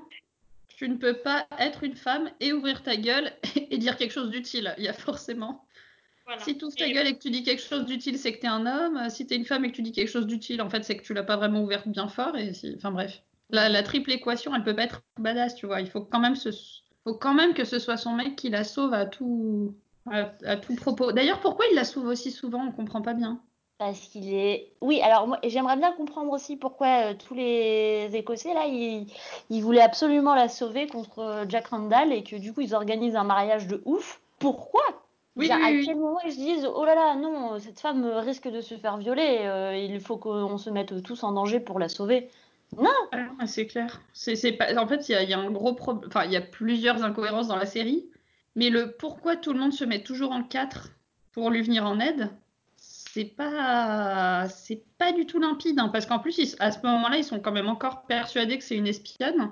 Tu 0.77 0.87
ne 0.87 0.95
peux 0.95 1.15
pas 1.15 1.47
être 1.57 1.83
une 1.83 1.95
femme 1.95 2.29
et 2.39 2.53
ouvrir 2.53 2.83
ta 2.83 2.95
gueule 2.95 3.33
et 3.71 3.77
dire 3.79 3.97
quelque 3.97 4.11
chose 4.11 4.29
d'utile. 4.29 4.75
Il 4.77 4.83
y 4.83 4.87
a 4.87 4.93
forcément. 4.93 5.65
voilà. 6.25 6.39
Si 6.43 6.55
tu 6.57 6.65
ouvres 6.65 6.75
ta 6.75 6.85
Et- 6.87 6.91
gueule 6.93 7.07
et 7.07 7.13
que 7.15 7.19
tu 7.19 7.31
dis 7.31 7.41
quelque 7.43 7.63
chose 7.63 7.85
d'utile, 7.85 8.19
c'est 8.19 8.31
que 8.33 8.39
t'es 8.41 8.47
un 8.47 8.65
homme. 8.67 9.09
Si 9.09 9.25
t'es 9.25 9.35
une 9.35 9.45
femme 9.45 9.65
et 9.65 9.71
que 9.71 9.75
tu 9.75 9.81
dis 9.81 9.91
quelque 9.91 10.07
chose 10.11 10.27
d'utile, 10.27 10.61
en 10.61 10.69
fait, 10.69 10.83
c'est 10.83 10.97
que 10.97 11.03
tu 11.03 11.13
l'as 11.15 11.23
pas 11.23 11.35
vraiment 11.37 11.63
ouverte 11.63 11.87
bien 11.87 12.07
fort. 12.07 12.37
Et 12.37 12.53
si... 12.53 12.73
Enfin 12.77 12.91
bref. 12.91 13.23
La, 13.49 13.69
la 13.69 13.81
triple 13.81 14.11
équation, 14.11 14.53
elle 14.55 14.63
peut 14.63 14.75
pas 14.75 14.83
être 14.83 15.01
badass, 15.17 15.55
tu 15.55 15.65
vois. 15.65 15.81
Il 15.81 15.89
faut 15.89 16.01
quand 16.01 16.19
même, 16.19 16.35
faut 17.03 17.15
quand 17.15 17.33
même 17.33 17.55
que 17.55 17.63
ce 17.65 17.79
soit 17.79 17.97
son 17.97 18.13
mec 18.13 18.35
qui 18.35 18.49
la 18.49 18.63
sauve 18.63 18.93
à 18.93 19.07
tout, 19.07 19.75
à, 20.11 20.31
à 20.45 20.57
tout 20.57 20.75
propos. 20.75 21.11
D'ailleurs, 21.11 21.39
pourquoi 21.39 21.65
il 21.71 21.75
la 21.75 21.83
sauve 21.83 22.07
aussi 22.07 22.31
souvent 22.31 22.65
On 22.67 22.71
comprend 22.71 23.01
pas 23.01 23.13
bien. 23.13 23.41
Parce 23.77 23.99
qu'il 24.09 24.33
est. 24.33 24.73
Oui, 24.81 25.01
alors 25.01 25.27
moi, 25.27 25.39
j'aimerais 25.43 25.77
bien 25.77 25.93
comprendre 25.93 26.31
aussi 26.31 26.57
pourquoi 26.57 27.11
euh, 27.11 27.13
tous 27.13 27.33
les 27.33 28.09
Écossais 28.13 28.53
là, 28.53 28.65
ils, 28.67 29.07
ils 29.49 29.61
voulaient 29.61 29.81
absolument 29.81 30.35
la 30.35 30.49
sauver 30.49 30.85
contre 30.87 31.19
euh, 31.19 31.45
Jack 31.47 31.67
Randall 31.67 32.11
et 32.11 32.23
que 32.23 32.35
du 32.35 32.51
coup 32.53 32.59
ils 32.59 32.75
organisent 32.75 33.15
un 33.15 33.23
mariage 33.23 33.67
de 33.67 33.81
ouf. 33.85 34.19
Pourquoi? 34.37 34.81
Oui, 35.37 35.47
oui, 35.47 35.51
à 35.51 35.69
oui. 35.71 35.85
quel 35.85 35.95
moment 35.95 36.19
ils 36.25 36.33
se 36.33 36.37
disent 36.37 36.65
oh 36.65 36.83
là 36.83 36.95
là 36.95 37.15
non 37.15 37.57
cette 37.59 37.79
femme 37.79 38.03
risque 38.05 38.49
de 38.49 38.59
se 38.59 38.75
faire 38.75 38.97
violer 38.97 39.37
euh, 39.43 39.73
il 39.77 40.01
faut 40.01 40.17
qu'on 40.17 40.57
se 40.57 40.69
mette 40.69 41.01
tous 41.01 41.23
en 41.23 41.31
danger 41.31 41.61
pour 41.61 41.79
la 41.79 41.87
sauver 41.87 42.29
Ah, 42.77 42.87
ouais, 43.13 43.47
c'est 43.47 43.65
clair. 43.67 44.01
C'est, 44.13 44.35
c'est 44.35 44.51
pas... 44.51 44.75
En 44.77 44.87
fait, 44.87 45.07
il 45.09 45.13
y 45.13 45.15
a, 45.15 45.23
il 45.23 45.29
y 45.29 45.33
a 45.33 45.39
un 45.39 45.49
gros 45.51 45.73
problème. 45.73 46.07
Enfin, 46.07 46.25
il 46.25 46.31
y 46.31 46.35
a 46.37 46.41
plusieurs 46.41 47.03
incohérences 47.03 47.47
dans 47.47 47.55
la 47.55 47.65
série. 47.65 48.09
Mais 48.55 48.69
le 48.69 48.91
pourquoi 48.91 49.35
tout 49.35 49.53
le 49.53 49.59
monde 49.59 49.73
se 49.73 49.83
met 49.85 50.03
toujours 50.03 50.31
en 50.31 50.43
quatre 50.43 50.89
pour 51.31 51.49
lui 51.49 51.61
venir 51.61 51.85
en 51.85 51.99
aide, 51.99 52.29
c'est 52.77 53.25
pas, 53.25 54.47
c'est 54.49 54.83
pas 54.97 55.11
du 55.11 55.25
tout 55.25 55.39
limpide. 55.39 55.79
hein, 55.79 55.89
parce 55.89 56.05
qu'en 56.05 56.19
plus, 56.19 56.37
ils- 56.37 56.55
à 56.59 56.71
ce 56.71 56.79
moment-là, 56.83 57.17
ils 57.17 57.23
sont 57.23 57.39
quand 57.39 57.51
même 57.51 57.67
encore 57.69 58.03
persuadés 58.05 58.57
que 58.57 58.63
c'est 58.63 58.75
une 58.77 58.87
espionne. 58.87 59.51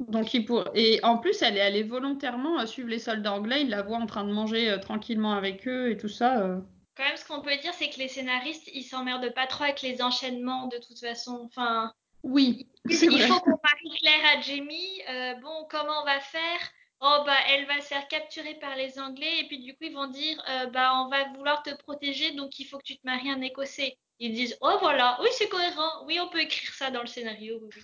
Donc, 0.00 0.32
ils 0.32 0.44
pour... 0.44 0.64
Et 0.74 0.98
en 1.02 1.18
plus, 1.18 1.42
elle 1.42 1.56
est 1.58 1.60
allée 1.60 1.82
volontairement 1.82 2.58
euh, 2.60 2.66
suivre 2.66 2.88
les 2.88 2.98
soldats 2.98 3.34
anglais. 3.34 3.62
Ils 3.62 3.68
la 3.70 3.82
voient 3.82 3.98
en 3.98 4.06
train 4.06 4.24
de 4.24 4.32
manger 4.32 4.70
euh, 4.70 4.78
tranquillement 4.78 5.32
avec 5.32 5.68
eux 5.68 5.90
et 5.90 5.96
tout 5.98 6.08
ça. 6.08 6.40
euh. 6.40 6.60
Quand 6.96 7.04
même, 7.04 7.16
ce 7.16 7.24
qu'on 7.26 7.42
peut 7.42 7.56
dire, 7.62 7.72
c'est 7.74 7.90
que 7.90 7.98
les 7.98 8.08
scénaristes, 8.08 8.68
ils 8.74 8.82
s'emmerdent 8.82 9.32
pas 9.34 9.46
trop 9.46 9.64
avec 9.64 9.82
les 9.82 10.02
enchaînements 10.02 10.68
de 10.68 10.78
toute 10.78 10.98
façon. 10.98 11.42
Enfin, 11.44 11.92
Oui, 12.22 12.66
il 12.88 12.96
faut 13.22 13.40
qu'on 13.40 13.50
marie 13.62 13.98
Claire 13.98 14.36
à 14.36 14.40
Jamie. 14.40 15.02
Euh, 15.10 15.34
bon, 15.42 15.66
comment 15.70 16.00
on 16.02 16.04
va 16.06 16.20
faire? 16.20 16.60
Oh 17.02 17.22
bah, 17.24 17.36
elle 17.48 17.66
va 17.66 17.80
se 17.80 17.86
faire 17.88 18.06
capturer 18.08 18.54
par 18.56 18.76
les 18.76 18.98
Anglais 18.98 19.40
et 19.40 19.46
puis 19.46 19.58
du 19.58 19.72
coup 19.72 19.84
ils 19.84 19.94
vont 19.94 20.06
dire 20.08 20.42
euh, 20.48 20.66
bah 20.66 20.92
on 20.96 21.08
va 21.08 21.24
vouloir 21.32 21.62
te 21.62 21.74
protéger 21.74 22.32
donc 22.32 22.58
il 22.58 22.66
faut 22.66 22.76
que 22.78 22.84
tu 22.84 22.96
te 22.96 23.06
maries 23.06 23.30
un 23.30 23.40
Écossais. 23.40 23.96
Ils 24.18 24.34
disent 24.34 24.56
oh 24.60 24.76
voilà, 24.80 25.18
oui 25.22 25.28
c'est 25.32 25.48
cohérent, 25.48 26.04
oui 26.06 26.20
on 26.20 26.28
peut 26.28 26.40
écrire 26.40 26.72
ça 26.74 26.90
dans 26.90 27.00
le 27.00 27.06
scénario. 27.06 27.58
oui. 27.62 27.82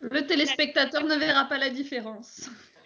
Le 0.00 0.26
téléspectateur 0.26 1.04
ne 1.04 1.16
verra 1.16 1.46
pas 1.46 1.58
la 1.58 1.70
différence. 1.70 2.48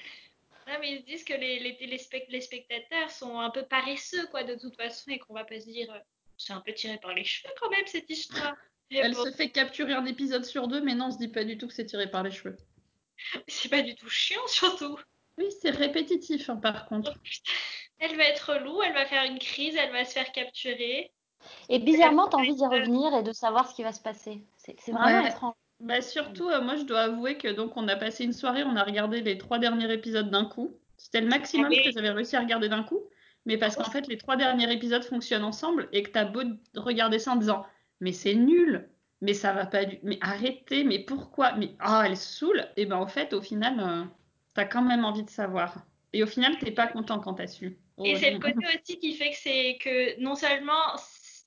Non, 0.69 0.75
mais 0.81 0.93
ils 0.93 1.01
se 1.01 1.05
disent 1.05 1.25
que 1.25 1.35
les, 1.35 1.59
les, 1.59 1.73
téléspect- 1.73 2.27
les 2.29 2.41
spectateurs 2.41 3.11
sont 3.11 3.41
un 3.41 3.51
peu 3.51 3.65
paresseux, 3.65 4.27
quoi, 4.29 4.45
de 4.45 4.55
toute 4.55 4.77
façon, 4.77 5.11
et 5.11 5.19
qu'on 5.19 5.35
va 5.35 5.45
pas 5.45 5.59
se 5.59 5.67
dire, 5.67 5.93
euh, 5.93 5.99
c'est 6.39 6.53
un 6.53 6.61
peu 6.61 6.73
tiré 6.73 6.99
par 6.99 7.13
les 7.15 7.25
cheveux 7.25 7.53
quand 7.61 7.69
même, 7.69 7.87
cette 7.87 8.09
histoire. 8.09 8.55
Elle 8.91 9.13
bon, 9.13 9.25
se 9.25 9.33
fait 9.33 9.51
capturer 9.51 9.93
un 9.95 10.07
épisode 10.07 10.45
sur 10.45 10.69
deux, 10.69 10.81
mais 10.81 10.95
non, 10.95 11.07
on 11.07 11.11
se 11.11 11.19
dit 11.19 11.29
pas 11.29 11.45
du 11.45 11.59
tout 11.59 11.67
que 11.67 11.75
c'est 11.75 11.87
tiré 11.87 12.09
par 12.09 12.23
les 12.23 12.31
cheveux. 12.31 12.57
c'est 13.49 13.71
pas 13.71 13.83
du 13.83 13.95
tout 13.97 14.09
chiant, 14.09 14.47
surtout. 14.47 14.99
Oui, 15.43 15.51
c'est 15.61 15.71
répétitif, 15.71 16.49
hein, 16.51 16.57
par 16.57 16.87
contre. 16.87 17.13
Elle 17.99 18.17
va 18.17 18.25
être 18.25 18.53
relou, 18.53 18.83
elle 18.83 18.93
va 18.95 19.07
faire 19.07 19.25
une 19.25 19.39
crise, 19.39 19.77
elle 19.77 19.93
va 19.93 20.05
se 20.05 20.13
faire 20.13 20.31
capturer. 20.33 21.13
Et 21.69 21.79
bizarrement, 21.79 22.29
t'as 22.29 22.39
envie 22.39 22.55
d'y 22.55 22.67
revenir 22.67 23.15
et 23.15 23.23
de 23.23 23.33
savoir 23.33 23.69
ce 23.69 23.75
qui 23.75 23.83
va 23.83 23.93
se 23.93 24.01
passer. 24.01 24.45
C'est 24.57 24.93
vraiment 24.93 25.23
Ouais. 25.23 25.29
étrange. 25.29 25.55
Bah 25.81 26.01
surtout, 26.01 26.49
euh, 26.49 26.61
moi 26.61 26.77
je 26.77 26.85
dois 26.85 27.01
avouer 27.01 27.39
que 27.39 27.49
donc 27.49 27.77
on 27.77 27.89
a 27.89 27.97
passé 27.97 28.23
une 28.23 28.33
soirée, 28.33 28.63
on 28.63 28.77
a 28.77 28.85
regardé 28.85 29.21
les 29.21 29.37
trois 29.37 29.59
derniers 29.59 29.93
épisodes 29.93 30.31
d'un 30.31 30.45
coup. 30.45 30.79
C'était 30.97 31.21
le 31.21 31.27
maximum 31.27 31.67
Ah 31.67 31.75
oui. 31.77 31.83
que 31.83 31.91
j'avais 31.91 32.11
réussi 32.11 32.37
à 32.37 32.41
regarder 32.41 32.69
d'un 32.69 32.85
coup, 32.85 33.01
mais 33.47 33.59
parce 33.59 33.75
qu'en 33.75 33.91
fait 33.91 34.07
les 34.07 34.17
trois 34.17 34.37
derniers 34.37 34.73
épisodes 34.73 35.03
fonctionnent 35.03 35.43
ensemble 35.43 35.89
et 35.91 36.05
que 36.05 36.11
t'as 36.11 36.25
beau 36.25 36.43
regarder 36.77 37.19
ça 37.19 37.33
en 37.33 37.37
disant 37.37 37.67
mais 37.99 38.13
c'est 38.13 38.37
nul, 38.37 38.89
mais 39.21 39.35
ça 39.35 39.53
va 39.53 39.67
pas 39.67 39.85
du, 39.85 39.99
mais 40.05 40.19
arrêtez, 40.21 40.85
mais 40.85 41.01
pourquoi, 41.01 41.53
mais 41.55 41.75
ah 41.81 42.05
elle 42.07 42.17
saoule, 42.17 42.65
et 42.77 42.87
ben 42.87 42.99
en 42.99 43.09
fait 43.09 43.33
au 43.33 43.43
final 43.43 43.81
euh, 43.81 44.05
t'as 44.55 44.65
quand 44.65 44.83
même 44.83 45.05
envie 45.05 45.25
de 45.25 45.31
savoir. 45.31 45.87
Et 46.13 46.23
au 46.23 46.27
final 46.27 46.59
t'es 46.59 46.71
pas 46.73 46.87
content 46.87 47.19
quand 47.21 47.35
t'as 47.35 47.47
su. 47.47 47.79
Et 48.05 48.17
c'est 48.17 48.31
le 48.31 48.39
côté 48.39 48.65
aussi 48.67 48.99
qui 48.99 49.15
fait 49.15 49.31
que 49.31 49.37
c'est 49.37 49.79
que 49.81 50.21
non 50.21 50.35
seulement 50.35 50.97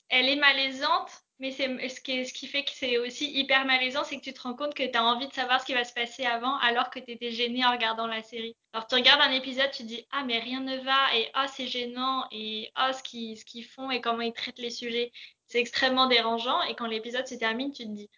elle 0.10 0.30
est 0.30 0.36
malaisante, 0.38 1.10
mais 1.40 1.52
c'est 1.52 1.90
ce 1.90 2.00
qui, 2.00 2.12
est- 2.14 2.26
ce 2.26 2.34
qui 2.34 2.48
fait 2.48 2.64
que 2.64 2.72
c'est 2.72 2.98
aussi 2.98 3.30
hyper 3.38 3.66
malaisant, 3.66 4.04
c'est 4.04 4.18
que 4.18 4.24
tu 4.24 4.34
te 4.34 4.42
rends 4.42 4.56
compte 4.56 4.74
que 4.74 4.84
tu 4.90 4.98
as 4.98 5.04
envie 5.04 5.28
de 5.28 5.34
savoir 5.34 5.60
ce 5.60 5.66
qui 5.66 5.74
va 5.74 5.84
se 5.84 5.94
passer 5.94 6.26
avant 6.26 6.58
alors 6.60 6.90
que 6.90 7.00
tu 7.00 7.12
étais 7.12 7.32
gêné 7.32 7.66
en 7.66 7.72
regardant 7.72 8.08
la 8.08 8.22
série. 8.24 8.56
Alors 8.74 8.88
tu 8.88 8.96
regardes 8.96 9.22
un 9.22 9.32
épisode, 9.32 9.70
tu 9.72 9.84
te 9.84 9.88
dis 9.88 10.06
ah 10.12 10.24
mais 10.24 10.40
rien 10.40 10.62
ne 10.62 10.78
va 10.78 11.16
et 11.16 11.30
ah 11.34 11.48
c'est 11.48 11.68
gênant 11.68 12.26
et 12.32 12.72
ah 12.76 12.94
ce 12.94 13.04
qu'ils 13.04 13.38
ce 13.38 13.44
qu'ils 13.46 13.66
font 13.66 13.92
et 13.92 14.00
comment 14.02 14.22
ils 14.22 14.34
traitent 14.34 14.60
les 14.60 14.70
sujets, 14.70 15.12
c'est 15.48 15.60
extrêmement 15.60 16.08
dérangeant 16.08 16.62
et 16.64 16.76
quand 16.76 16.88
l'épisode 16.88 17.28
se 17.28 17.36
termine, 17.36 17.72
tu 17.74 17.84
te 17.84 17.90
dis 17.92 18.10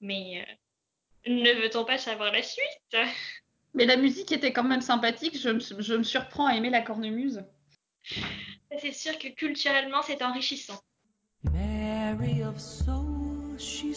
mais 0.00 0.44
euh, 0.48 1.32
ne 1.32 1.52
veut-on 1.62 1.84
pas 1.84 1.98
savoir 1.98 2.32
la 2.32 2.42
suite? 2.42 2.96
Mais 3.74 3.86
la 3.86 3.96
musique 3.96 4.32
était 4.32 4.52
quand 4.52 4.64
même 4.64 4.80
sympathique, 4.80 5.38
je 5.38 5.48
me, 5.50 5.60
je 5.60 5.94
me 5.94 6.02
surprends 6.02 6.46
à 6.46 6.54
aimer 6.54 6.70
la 6.70 6.82
cornemuse. 6.82 7.42
C'est 8.78 8.92
sûr 8.92 9.18
que 9.18 9.28
culturellement 9.28 10.02
c'est 10.02 10.22
enrichissant. 10.22 10.80
Mary 11.44 12.42
of 12.42 12.58
soul, 12.58 13.58
she 13.58 13.94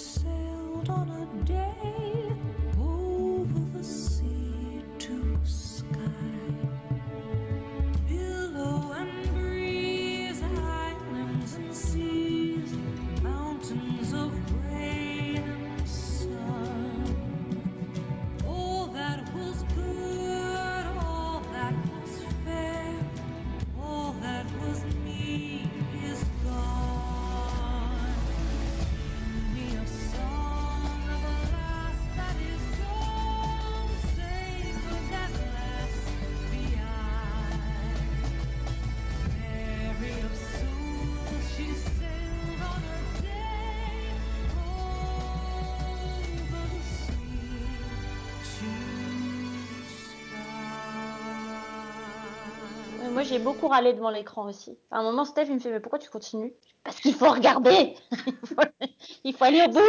Moi, 53.23 53.29
j'ai 53.29 53.39
beaucoup 53.39 53.69
râlé 53.69 53.93
devant 53.93 54.09
l'écran 54.09 54.49
aussi. 54.49 54.77
À 54.91 54.97
un 54.97 55.03
moment, 55.03 55.23
Steph, 55.23 55.45
il 55.45 55.53
me 55.53 55.59
fait 55.59 55.71
Mais 55.71 55.79
pourquoi 55.79 55.97
tu 55.97 56.09
continues? 56.09 56.53
Parce 56.83 56.99
qu'il 56.99 57.13
faut 57.13 57.31
regarder 57.31 57.95
il, 58.11 58.35
faut... 58.45 58.55
il 59.23 59.33
faut 59.33 59.45
aller 59.45 59.61
au 59.61 59.69
bout. 59.69 59.79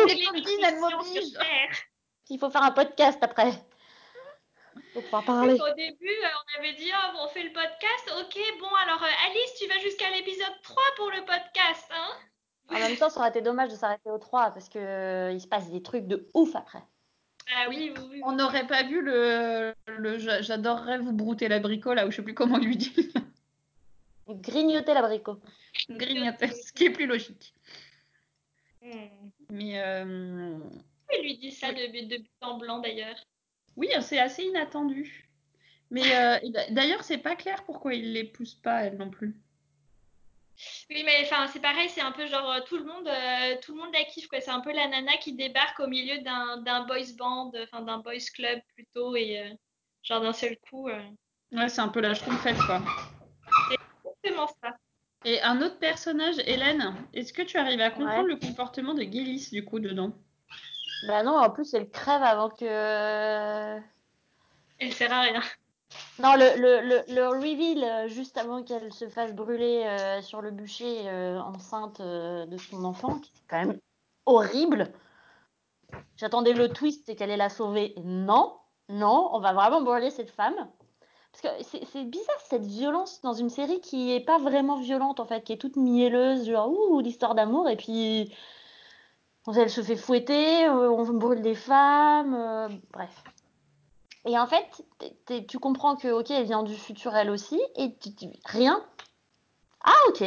Il 2.30 2.38
faut 2.38 2.48
faire 2.48 2.62
un 2.62 2.70
podcast 2.70 3.18
après. 3.22 3.50
Faut 4.92 5.00
pouvoir 5.00 5.24
parler. 5.24 5.54
Au 5.54 5.74
début, 5.74 6.06
euh, 6.06 6.28
on 6.28 6.60
avait 6.60 6.74
dit, 6.74 6.92
oh, 6.94 7.18
on 7.24 7.28
fait 7.28 7.42
le 7.42 7.52
podcast. 7.52 8.12
Ok, 8.20 8.40
bon, 8.60 8.68
alors 8.86 9.02
euh, 9.02 9.26
Alice, 9.26 9.54
tu 9.58 9.66
vas 9.66 9.80
jusqu'à 9.80 10.10
l'épisode 10.10 10.54
3 10.62 10.82
pour 10.96 11.10
le 11.10 11.24
podcast. 11.24 11.90
Hein? 11.90 12.10
En 12.70 12.78
même 12.78 12.96
temps, 12.96 13.10
ça 13.10 13.18
aurait 13.18 13.30
été 13.30 13.42
dommage 13.42 13.70
de 13.70 13.74
s'arrêter 13.74 14.10
au 14.10 14.18
3 14.18 14.52
parce 14.52 14.68
que 14.68 14.78
euh, 14.78 15.32
il 15.32 15.40
se 15.40 15.48
passe 15.48 15.68
des 15.72 15.82
trucs 15.82 16.06
de 16.06 16.30
ouf 16.34 16.54
après. 16.54 16.84
Ah 17.52 17.66
oui, 17.68 17.92
oui, 17.96 18.02
oui. 18.10 18.20
On 18.24 18.32
n'aurait 18.32 18.66
pas 18.66 18.82
vu 18.84 19.02
le, 19.02 19.74
le 19.86 20.18
j'a- 20.18 20.42
j'adorerais 20.42 20.98
vous 20.98 21.12
brouter 21.12 21.48
l'abricot 21.48 21.94
là 21.94 22.06
où 22.06 22.10
je 22.10 22.16
sais 22.16 22.22
plus 22.22 22.34
comment 22.34 22.56
on 22.56 22.58
lui 22.58 22.76
dit. 22.76 23.12
Grignoter 24.28 24.94
l'abricot. 24.94 25.40
Grignoter, 25.90 26.48
ce 26.48 26.72
qui 26.72 26.84
est 26.84 26.90
plus 26.90 27.06
logique. 27.06 27.54
Hmm. 28.82 29.30
Mais 29.50 29.80
euh, 29.82 30.58
Il 31.12 31.22
lui 31.22 31.38
dit 31.38 31.50
ça 31.52 31.72
de, 31.72 31.90
but- 31.92 32.08
de 32.08 32.16
but 32.18 32.30
en 32.40 32.58
blanc 32.58 32.78
d'ailleurs? 32.80 33.16
oui, 33.76 33.88
c'est 34.00 34.18
assez 34.18 34.44
inattendu. 34.44 35.28
Mais 35.90 36.02
euh, 36.16 36.38
d'ailleurs, 36.70 37.04
c'est 37.04 37.18
pas 37.18 37.36
clair 37.36 37.64
pourquoi 37.64 37.94
il 37.94 38.12
les 38.12 38.24
pousse 38.24 38.54
pas 38.54 38.82
elle 38.84 38.96
non 38.96 39.10
plus. 39.10 39.36
Oui, 40.90 41.02
mais 41.04 41.22
enfin, 41.24 41.46
c'est 41.48 41.60
pareil, 41.60 41.88
c'est 41.88 42.00
un 42.00 42.12
peu 42.12 42.26
genre 42.26 42.50
euh, 42.50 42.60
tout 42.66 42.76
le 42.76 42.84
monde, 42.84 43.08
euh, 43.08 43.56
tout 43.62 43.74
le 43.74 43.80
monde 43.82 43.92
la 43.92 44.04
kiffe 44.04 44.28
quoi. 44.28 44.40
C'est 44.40 44.50
un 44.50 44.60
peu 44.60 44.72
la 44.72 44.86
nana 44.88 45.16
qui 45.16 45.32
débarque 45.34 45.80
au 45.80 45.86
milieu 45.86 46.18
d'un 46.22 46.58
d'un 46.58 46.84
boys 46.86 47.12
band, 47.18 47.52
enfin 47.62 47.82
d'un 47.82 47.98
boys 47.98 48.14
club 48.34 48.60
plutôt, 48.74 49.16
et 49.16 49.40
euh, 49.40 49.54
genre 50.02 50.20
d'un 50.20 50.32
seul 50.32 50.56
coup. 50.70 50.88
euh, 50.88 51.02
Ouais, 51.52 51.68
c'est 51.68 51.80
un 51.80 51.88
peu 51.88 52.00
la 52.00 52.14
schtroumpfette 52.14 52.58
quoi. 52.66 52.80
Exactement 53.70 54.46
ça. 54.62 54.76
Et 55.24 55.40
un 55.42 55.62
autre 55.62 55.78
personnage, 55.78 56.36
Hélène, 56.46 56.94
est-ce 57.14 57.32
que 57.32 57.42
tu 57.42 57.56
arrives 57.56 57.80
à 57.80 57.90
comprendre 57.90 58.28
le 58.28 58.36
comportement 58.36 58.92
de 58.94 59.02
Gillis 59.02 59.48
du 59.52 59.64
coup 59.64 59.80
dedans? 59.80 60.12
Bah 61.06 61.22
non, 61.22 61.36
en 61.38 61.50
plus, 61.50 61.74
elle 61.74 61.90
crève 61.90 62.22
avant 62.22 62.50
que. 62.50 63.80
Elle 64.78 64.92
sert 64.92 65.12
à 65.12 65.22
rien. 65.22 65.42
Non, 66.20 66.34
le, 66.36 66.56
le, 66.56 66.80
le, 66.80 67.14
le 67.14 67.28
reveal 67.28 67.82
euh, 67.82 68.08
juste 68.08 68.38
avant 68.38 68.62
qu'elle 68.62 68.92
se 68.92 69.08
fasse 69.08 69.32
brûler 69.34 69.82
euh, 69.84 70.22
sur 70.22 70.40
le 70.42 70.52
bûcher 70.52 71.08
euh, 71.08 71.40
enceinte 71.40 72.00
de 72.00 72.56
son 72.56 72.84
enfant, 72.84 73.18
qui 73.18 73.32
est 73.34 73.42
quand 73.48 73.58
même 73.58 73.80
horrible. 74.24 74.92
J'attendais 76.16 76.52
le 76.52 76.68
twist 76.68 77.08
et 77.08 77.16
qu'elle 77.16 77.30
allait 77.30 77.36
la 77.36 77.48
sauver. 77.48 77.94
Non, 78.04 78.56
non, 78.88 79.30
on 79.32 79.40
va 79.40 79.52
vraiment 79.52 79.82
brûler 79.82 80.10
cette 80.10 80.30
femme. 80.30 80.54
Parce 81.32 81.58
que 81.58 81.64
c'est 81.64 82.04
bizarre 82.04 82.40
cette 82.48 82.64
violence 82.64 83.20
dans 83.22 83.32
une 83.32 83.50
série 83.50 83.80
qui 83.80 84.12
est 84.12 84.24
pas 84.24 84.38
vraiment 84.38 84.76
violente 84.76 85.18
en 85.18 85.24
fait, 85.24 85.42
qui 85.42 85.52
est 85.52 85.56
toute 85.56 85.74
mielleuse, 85.74 86.48
genre 86.48 86.70
ouh, 86.70 87.00
l'histoire 87.00 87.34
d'amour, 87.34 87.68
et 87.68 87.76
puis 87.76 88.32
elle 89.48 89.68
se 89.68 89.82
fait 89.82 89.96
fouetter, 89.96 90.68
on 90.68 91.02
brûle 91.14 91.42
des 91.42 91.56
femmes, 91.56 92.80
bref. 92.92 93.24
Et 94.26 94.38
en 94.38 94.46
fait, 94.46 94.84
tu 95.48 95.58
comprends 95.58 95.96
que, 95.96 96.08
ok, 96.08 96.30
elle 96.30 96.44
vient 96.44 96.62
du 96.62 96.74
futur 96.74 97.14
elle 97.14 97.30
aussi, 97.30 97.60
et 97.76 97.94
tu 97.98 98.10
dis 98.10 98.30
rien. 98.44 98.84
Ah, 99.82 99.92
ok. 100.08 100.24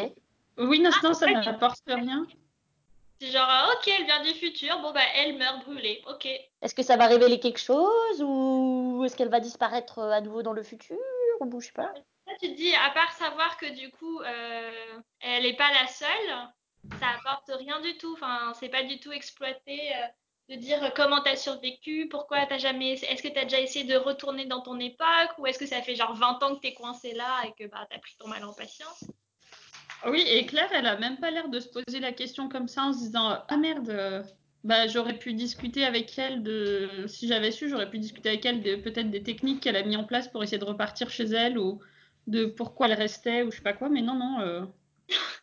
Oui, 0.58 0.80
non, 0.80 0.92
non, 1.04 1.14
ça 1.14 1.28
n'apporte 1.28 1.82
rien. 1.88 2.26
C'est 3.20 3.32
genre, 3.32 3.48
ah, 3.48 3.70
ok, 3.74 3.92
elle 3.98 4.06
vient 4.06 4.22
du 4.22 4.34
futur, 4.34 4.80
bon 4.80 4.92
bah 4.92 5.02
elle 5.16 5.38
meurt 5.40 5.66
brûlée, 5.66 6.04
ok. 6.08 6.28
Est-ce 6.62 6.76
que 6.76 6.84
ça 6.84 6.98
va 6.98 7.08
révéler 7.08 7.40
quelque 7.40 7.60
chose 7.60 8.22
ou 8.22 9.02
est-ce 9.06 9.16
qu'elle 9.16 9.30
va 9.30 9.40
disparaître 9.40 9.98
euh, 10.00 10.12
à 10.12 10.22
nouveau 10.22 10.44
dans 10.44 10.54
le 10.54 10.62
futur 10.62 10.98
ou 11.40 11.60
je 11.60 11.68
sais 11.68 11.74
pas. 11.74 11.92
Là, 12.28 12.34
tu 12.40 12.52
te 12.52 12.56
dis, 12.56 12.74
à 12.76 12.92
part 12.92 13.12
savoir 13.14 13.58
que 13.58 13.74
du 13.74 13.90
coup, 13.90 14.20
euh, 14.20 15.00
elle 15.22 15.44
n'est 15.44 15.56
pas 15.56 15.72
la 15.72 15.88
seule, 15.88 17.00
ça 17.00 17.08
apporte 17.18 17.50
rien 17.58 17.80
du 17.82 17.98
tout. 17.98 18.14
Enfin, 18.14 18.54
c'est 18.60 18.70
pas 18.70 18.84
du 18.84 19.00
tout 19.00 19.12
exploité 19.12 19.96
euh, 19.96 20.08
de 20.50 20.56
dire 20.56 20.94
comment 20.96 21.22
t'as 21.22 21.36
survécu, 21.36 22.08
pourquoi 22.10 22.46
t'as 22.46 22.58
jamais. 22.58 22.94
Est-ce 22.94 23.22
que 23.22 23.28
t'as 23.28 23.44
déjà 23.44 23.60
essayé 23.60 23.86
de 23.86 23.96
retourner 23.98 24.46
dans 24.46 24.62
ton 24.62 24.80
époque 24.80 25.38
ou 25.38 25.46
est-ce 25.46 25.60
que 25.60 25.66
ça 25.66 25.82
fait 25.82 25.96
genre 25.96 26.16
20 26.16 26.42
ans 26.44 26.56
que 26.56 26.62
t'es 26.62 26.74
coincé 26.74 27.14
là 27.14 27.44
et 27.46 27.52
que 27.62 27.70
bah 27.70 27.86
t'as 27.90 28.00
pris 28.00 28.16
ton 28.18 28.28
mal 28.28 28.44
en 28.46 28.54
patience? 28.54 29.04
Oui, 30.06 30.24
et 30.28 30.46
Claire, 30.46 30.70
elle 30.74 30.86
a 30.86 30.98
même 30.98 31.18
pas 31.18 31.32
l'air 31.32 31.50
de 31.50 31.60
se 31.60 31.68
poser 31.68 32.00
la 32.00 32.14
question 32.14 32.48
comme 32.50 32.68
ça 32.68 32.84
en 32.84 32.94
se 32.94 33.00
disant 33.00 33.44
Ah 33.50 33.58
merde, 33.58 33.90
euh, 33.90 34.24
bah 34.64 34.88
j'aurais 34.88 35.18
pu 35.18 35.34
discuter 35.34 35.84
avec 35.84 36.18
elle 36.18 36.44
de. 36.44 37.06
Si 37.08 37.28
j'avais 37.28 37.52
su, 37.52 37.68
j'aurais 37.68 37.90
pu 37.90 38.00
discuter 38.00 38.30
avec 38.30 38.46
elle 38.46 38.62
de 38.62 38.76
peut-être 38.76 39.10
des 39.10 39.24
techniques 39.24 39.62
qu'elle 39.62 39.76
a 39.76 39.84
mis 39.84 39.98
en 39.98 40.06
place 40.06 40.30
pour 40.30 40.44
essayer 40.44 40.60
de 40.60 40.66
repartir 40.66 41.10
chez 41.10 41.26
elle 41.26 41.58
ou 41.58 41.82
de 42.28 42.46
pourquoi 42.46 42.88
elle 42.88 42.94
restait 42.94 43.44
ou 43.44 43.52
je 43.52 43.58
sais 43.58 43.64
pas 43.64 43.74
quoi. 43.74 43.90
Mais 43.90 44.02
non, 44.02 44.16
non. 44.16 44.40
euh, 44.42 44.62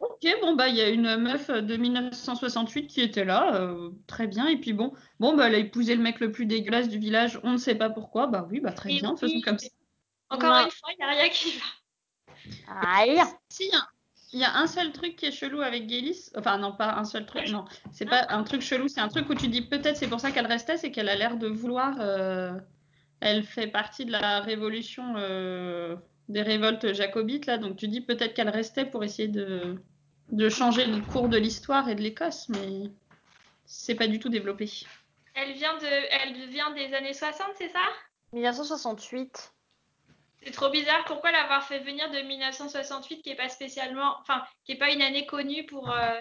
Ok, 0.01 0.27
bon 0.43 0.55
bah 0.55 0.69
il 0.69 0.77
y 0.77 0.81
a 0.83 0.89
une 0.91 1.17
meuf 1.17 1.49
de 1.51 1.77
1968 1.77 2.87
qui 2.87 3.01
était 3.01 3.25
là, 3.25 3.55
euh, 3.57 3.91
très 4.07 4.27
bien. 4.27 4.47
Et 4.47 4.57
puis 4.59 4.73
bon, 4.73 4.93
bon 5.21 5.35
bah 5.37 5.49
elle 5.49 5.55
a 5.55 5.59
épousé 5.59 5.95
le 5.97 6.03
mec 6.03 6.21
le 6.21 6.31
plus 6.33 6.47
dégueulasse 6.47 6.89
du 6.89 6.99
village, 6.99 7.41
on 7.43 7.53
ne 7.53 7.57
sait 7.57 7.75
pas 7.75 7.91
pourquoi. 7.91 8.27
Bah 8.27 8.47
oui, 8.51 8.61
bah 8.61 8.73
très 8.73 8.93
Et 8.93 8.99
bien, 8.99 9.13
oui. 9.13 9.19
faisons 9.19 9.41
comme 9.43 9.59
ça. 9.59 9.69
Encore 10.31 10.55
une 10.65 10.71
fois, 10.71 10.91
il 10.93 10.97
n'y 10.99 11.05
a 11.05 11.09
rien 11.09 11.29
qui 11.29 11.59
va. 11.59 11.65
Aïe. 12.83 13.21
Si, 13.49 13.65
il 13.67 13.73
y 13.73 13.77
a- 13.77 13.89
il 14.33 14.41
y, 14.41 14.45
a 14.45 14.57
un 14.57 14.67
seul 14.67 14.91
truc 14.91 15.15
qui 15.15 15.27
est 15.27 15.31
chelou 15.31 15.61
avec 15.61 15.89
Gélis. 15.89 16.29
Enfin, 16.37 16.59
non, 16.59 16.73
pas 16.73 16.95
un 16.97 17.05
seul 17.05 17.25
truc, 17.25 17.49
non. 17.51 17.65
C'est 17.93 18.05
pas 18.05 18.27
un 18.31 18.43
truc 18.43 18.63
chelou, 18.63 18.89
c'est 18.89 19.01
un 19.01 19.07
truc 19.07 19.31
où 19.31 19.35
tu 19.37 19.47
dis 19.47 19.63
peut-être 19.63 19.97
c'est 19.97 20.09
pour 20.09 20.19
ça 20.19 20.33
qu'elle 20.33 20.47
restait, 20.49 20.77
c'est 20.77 20.91
qu'elle 20.91 21.09
a 21.09 21.15
l'air 21.15 21.37
de 21.37 21.47
vouloir. 21.47 21.95
euh, 22.01 22.53
Elle 23.21 23.45
fait 23.45 23.69
partie 23.69 24.05
de 24.05 24.11
la 24.11 24.41
révolution 24.41 25.15
euh, 25.17 25.95
des 26.29 26.43
révoltes 26.43 26.93
jacobites 26.93 27.47
là, 27.47 27.59
donc 27.59 27.77
tu 27.77 27.89
dis 27.89 28.01
peut-être 28.01 28.35
qu'elle 28.35 28.49
restait 28.49 28.87
pour 28.87 29.05
essayer 29.05 29.29
de, 29.29 29.77
de 30.31 30.49
changer 30.49 30.87
le 30.87 31.01
cours 31.01 31.29
de 31.29 31.37
l'histoire 31.37 31.89
et 31.89 31.95
de 31.95 32.03
l'Écosse, 32.03 32.49
mais 32.49 32.91
c'est 33.67 33.95
pas 33.95 34.07
du 34.07 34.19
tout 34.19 34.29
développé. 34.29 34.71
Elle 35.35 35.53
vient 35.53 35.77
de, 35.79 35.87
elle 35.87 36.49
vient 36.49 36.71
des 36.73 36.95
années 36.95 37.13
60, 37.13 37.47
c'est 37.57 37.69
ça? 37.69 37.85
1968. 38.33 39.53
C'est 40.43 40.51
trop 40.51 40.71
bizarre. 40.71 41.05
Pourquoi 41.07 41.33
l'avoir 41.33 41.65
fait 41.65 41.81
venir 41.81 42.11
de 42.11 42.19
1968, 42.19 43.23
qui 43.23 43.31
est 43.31 43.37
pas 43.37 43.49
spécialement, 43.49 44.17
enfin, 44.21 44.43
qui 44.65 44.73
est 44.73 44.79
pas 44.79 44.91
une 44.93 45.03
année 45.03 45.27
connue 45.27 45.65
pour 45.67 45.91
euh, 45.91 46.21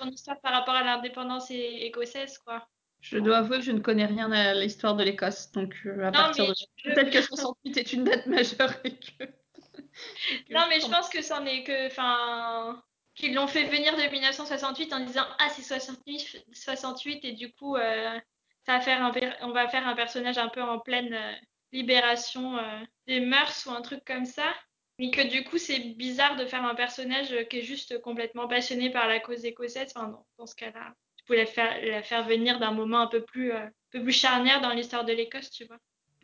son 0.00 0.08
histoire 0.08 0.40
par 0.40 0.52
rapport 0.52 0.74
à 0.74 0.82
l'indépendance 0.82 1.50
écossaise, 1.50 2.38
quoi? 2.38 2.66
Je 3.06 3.18
dois 3.18 3.38
avouer 3.38 3.58
que 3.58 3.64
je 3.64 3.72
ne 3.72 3.80
connais 3.80 4.06
rien 4.06 4.32
à 4.32 4.54
l'histoire 4.54 4.96
de 4.96 5.04
l'Écosse, 5.04 5.52
donc 5.52 5.74
euh, 5.84 6.00
à 6.04 6.10
Non, 6.10 6.12
partir 6.12 6.44
mais 6.44 6.50
de 6.50 6.54
je- 6.84 6.94
peut-être 6.94 7.10
que 7.10 7.20
68 7.20 7.76
est 7.76 7.92
une 7.92 8.04
date 8.04 8.26
majeure 8.26 8.72
et 8.84 8.92
que. 8.96 9.24
et 9.24 9.28
que 10.48 10.52
Non, 10.54 10.62
mais 10.70 10.80
je 10.80 10.86
pense 10.88 11.08
que 11.10 11.20
c'en 11.22 11.44
est 11.44 11.64
que, 11.64 11.86
enfin, 11.88 12.82
qu'ils 13.14 13.34
l'ont 13.34 13.46
fait 13.46 13.64
venir 13.64 13.94
de 13.94 14.10
1968 14.10 14.92
en 14.94 15.00
disant 15.00 15.26
ah 15.38 15.48
c'est 15.50 15.62
68, 15.62 16.46
68 16.52 17.24
et 17.26 17.32
du 17.32 17.52
coup 17.52 17.76
euh, 17.76 18.18
ça 18.66 18.72
va 18.78 18.80
faire 18.80 19.02
un, 19.04 19.10
per- 19.10 19.34
on 19.42 19.52
va 19.52 19.68
faire 19.68 19.86
un 19.86 19.94
personnage 19.94 20.38
un 20.38 20.48
peu 20.48 20.62
en 20.62 20.78
pleine 20.80 21.12
euh, 21.12 21.32
libération 21.72 22.56
euh, 22.56 22.80
des 23.06 23.20
mœurs 23.20 23.66
ou 23.66 23.70
un 23.70 23.82
truc 23.82 24.02
comme 24.06 24.24
ça. 24.24 24.54
Mais 24.98 25.10
que 25.10 25.28
du 25.28 25.44
coup 25.44 25.58
c'est 25.58 25.80
bizarre 25.80 26.36
de 26.36 26.46
faire 26.46 26.64
un 26.64 26.74
personnage 26.74 27.34
qui 27.50 27.58
est 27.58 27.62
juste 27.62 28.00
complètement 28.00 28.48
passionné 28.48 28.90
par 28.90 29.08
la 29.08 29.20
cause 29.20 29.44
écossaise. 29.44 29.92
Enfin, 29.94 30.08
dans, 30.08 30.26
dans 30.38 30.46
ce 30.46 30.54
cas-là, 30.54 30.94
tu 31.24 31.28
pouvais 31.28 31.38
la 31.38 31.46
faire, 31.46 31.74
la 31.82 32.02
faire 32.02 32.26
venir 32.26 32.58
d'un 32.58 32.72
moment 32.72 33.00
un 33.00 33.06
peu 33.06 33.22
plus, 33.22 33.52
euh, 33.52 33.64
un 33.64 33.70
peu 33.90 34.02
plus 34.02 34.12
charnière 34.12 34.60
dans 34.60 34.74
l'histoire 34.74 35.06
de 35.06 35.12
l'Écosse, 35.12 35.50
tu 35.50 35.64
vois. 35.64 35.78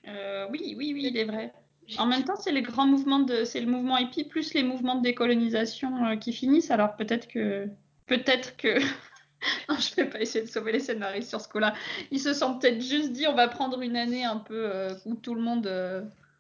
Euh, 0.09 0.47
oui, 0.51 0.75
oui, 0.77 0.93
oui, 0.93 1.07
il 1.07 1.17
est 1.17 1.25
vrai. 1.25 1.55
En 1.97 2.07
même 2.07 2.23
temps, 2.25 2.37
c'est 2.37 2.53
les 2.53 2.61
grands 2.61 2.87
mouvements 2.87 3.21
de, 3.21 3.45
c'est 3.45 3.61
le 3.61 3.67
mouvement 3.67 3.97
hippie 3.97 4.25
plus 4.25 4.53
les 4.53 4.63
mouvements 4.63 4.97
de 4.97 5.03
décolonisation 5.03 6.05
euh, 6.05 6.17
qui 6.17 6.35
finissent. 6.35 6.71
Alors 6.71 6.97
peut-être 6.97 7.29
que, 7.29 7.67
peut-être 8.07 8.59
que, 8.59 8.79
non, 9.69 9.77
je 9.79 9.95
vais 9.97 10.05
pas 10.05 10.21
essayer 10.21 10.45
de 10.45 10.51
sauver 10.51 10.73
les 10.73 10.81
scénaristes 10.81 11.31
sur 11.31 11.41
ce 11.41 11.49
coup-là. 11.49 11.73
Ils 12.11 12.21
se 12.21 12.35
sont 12.35 12.59
peut-être 12.59 12.83
juste 12.83 13.13
dit, 13.13 13.27
on 13.27 13.35
va 13.35 13.49
prendre 13.49 13.81
une 13.81 13.97
année 13.97 14.25
un 14.25 14.37
peu 14.37 14.89
où 15.07 15.15
tout 15.15 15.35
le 15.35 15.41
monde 15.41 15.69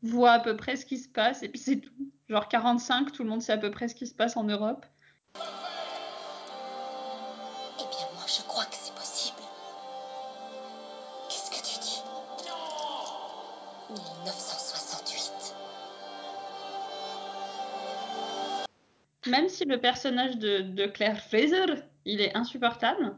voit 0.02 0.33
à 0.33 0.38
peu 0.38 0.55
près 0.55 0.76
ce 0.76 0.85
qui 0.85 0.99
se 0.99 1.09
passe 1.09 1.43
et 1.43 1.49
puis 1.49 1.59
c'est 1.59 1.76
tout. 1.79 1.90
Genre 2.29 2.47
45, 2.47 3.11
tout 3.11 3.25
le 3.25 3.31
monde 3.31 3.43
sait 3.43 3.52
à 3.52 3.59
peu 3.59 3.71
près 3.71 3.88
ce 3.88 3.95
qui 3.95 4.07
se 4.07 4.14
passe 4.14 4.37
en 4.37 4.45
Europe. 4.45 4.87
Même 19.26 19.48
si 19.48 19.64
le 19.64 19.78
personnage 19.78 20.38
de, 20.38 20.60
de 20.60 20.86
Claire 20.86 21.20
Fraser, 21.20 21.66
il 22.04 22.20
est 22.20 22.34
insupportable, 22.36 23.14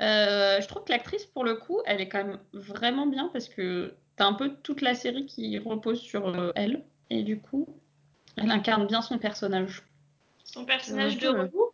euh, 0.00 0.60
je 0.60 0.68
trouve 0.68 0.84
que 0.84 0.92
l'actrice, 0.92 1.26
pour 1.26 1.44
le 1.44 1.54
coup, 1.54 1.80
elle 1.86 2.00
est 2.00 2.08
quand 2.08 2.24
même 2.24 2.38
vraiment 2.52 3.06
bien 3.06 3.28
parce 3.32 3.48
que 3.48 3.94
t'as 4.16 4.26
un 4.26 4.34
peu 4.34 4.54
toute 4.62 4.80
la 4.80 4.94
série 4.94 5.26
qui 5.26 5.58
repose 5.58 6.00
sur 6.00 6.28
euh, 6.28 6.52
elle. 6.54 6.84
Et 7.10 7.22
du 7.22 7.40
coup, 7.40 7.66
elle 8.36 8.50
incarne 8.50 8.86
bien 8.86 9.00
son 9.00 9.18
personnage. 9.18 9.82
Son 10.44 10.64
personnage 10.64 11.18
de 11.18 11.28
roux. 11.28 11.70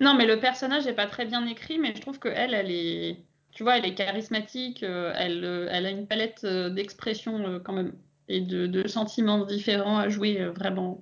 Non, 0.00 0.14
mais 0.14 0.26
le 0.26 0.38
personnage 0.38 0.86
n'est 0.86 0.94
pas 0.94 1.06
très 1.06 1.26
bien 1.26 1.46
écrit, 1.46 1.78
mais 1.78 1.94
je 1.94 2.00
trouve 2.00 2.18
que 2.18 2.28
elle, 2.28 2.54
elle 2.54 2.70
est, 2.70 3.18
tu 3.52 3.62
vois, 3.62 3.78
elle 3.78 3.84
est 3.84 3.94
charismatique, 3.94 4.82
euh, 4.82 5.12
elle, 5.16 5.68
elle 5.70 5.86
a 5.86 5.90
une 5.90 6.06
palette 6.06 6.44
d'expressions 6.46 7.38
euh, 7.46 7.58
quand 7.58 7.72
même 7.72 7.92
et 8.28 8.40
de, 8.40 8.66
de 8.66 8.88
sentiments 8.88 9.44
différents 9.44 9.98
à 9.98 10.08
jouer 10.08 10.46
vraiment 10.46 11.00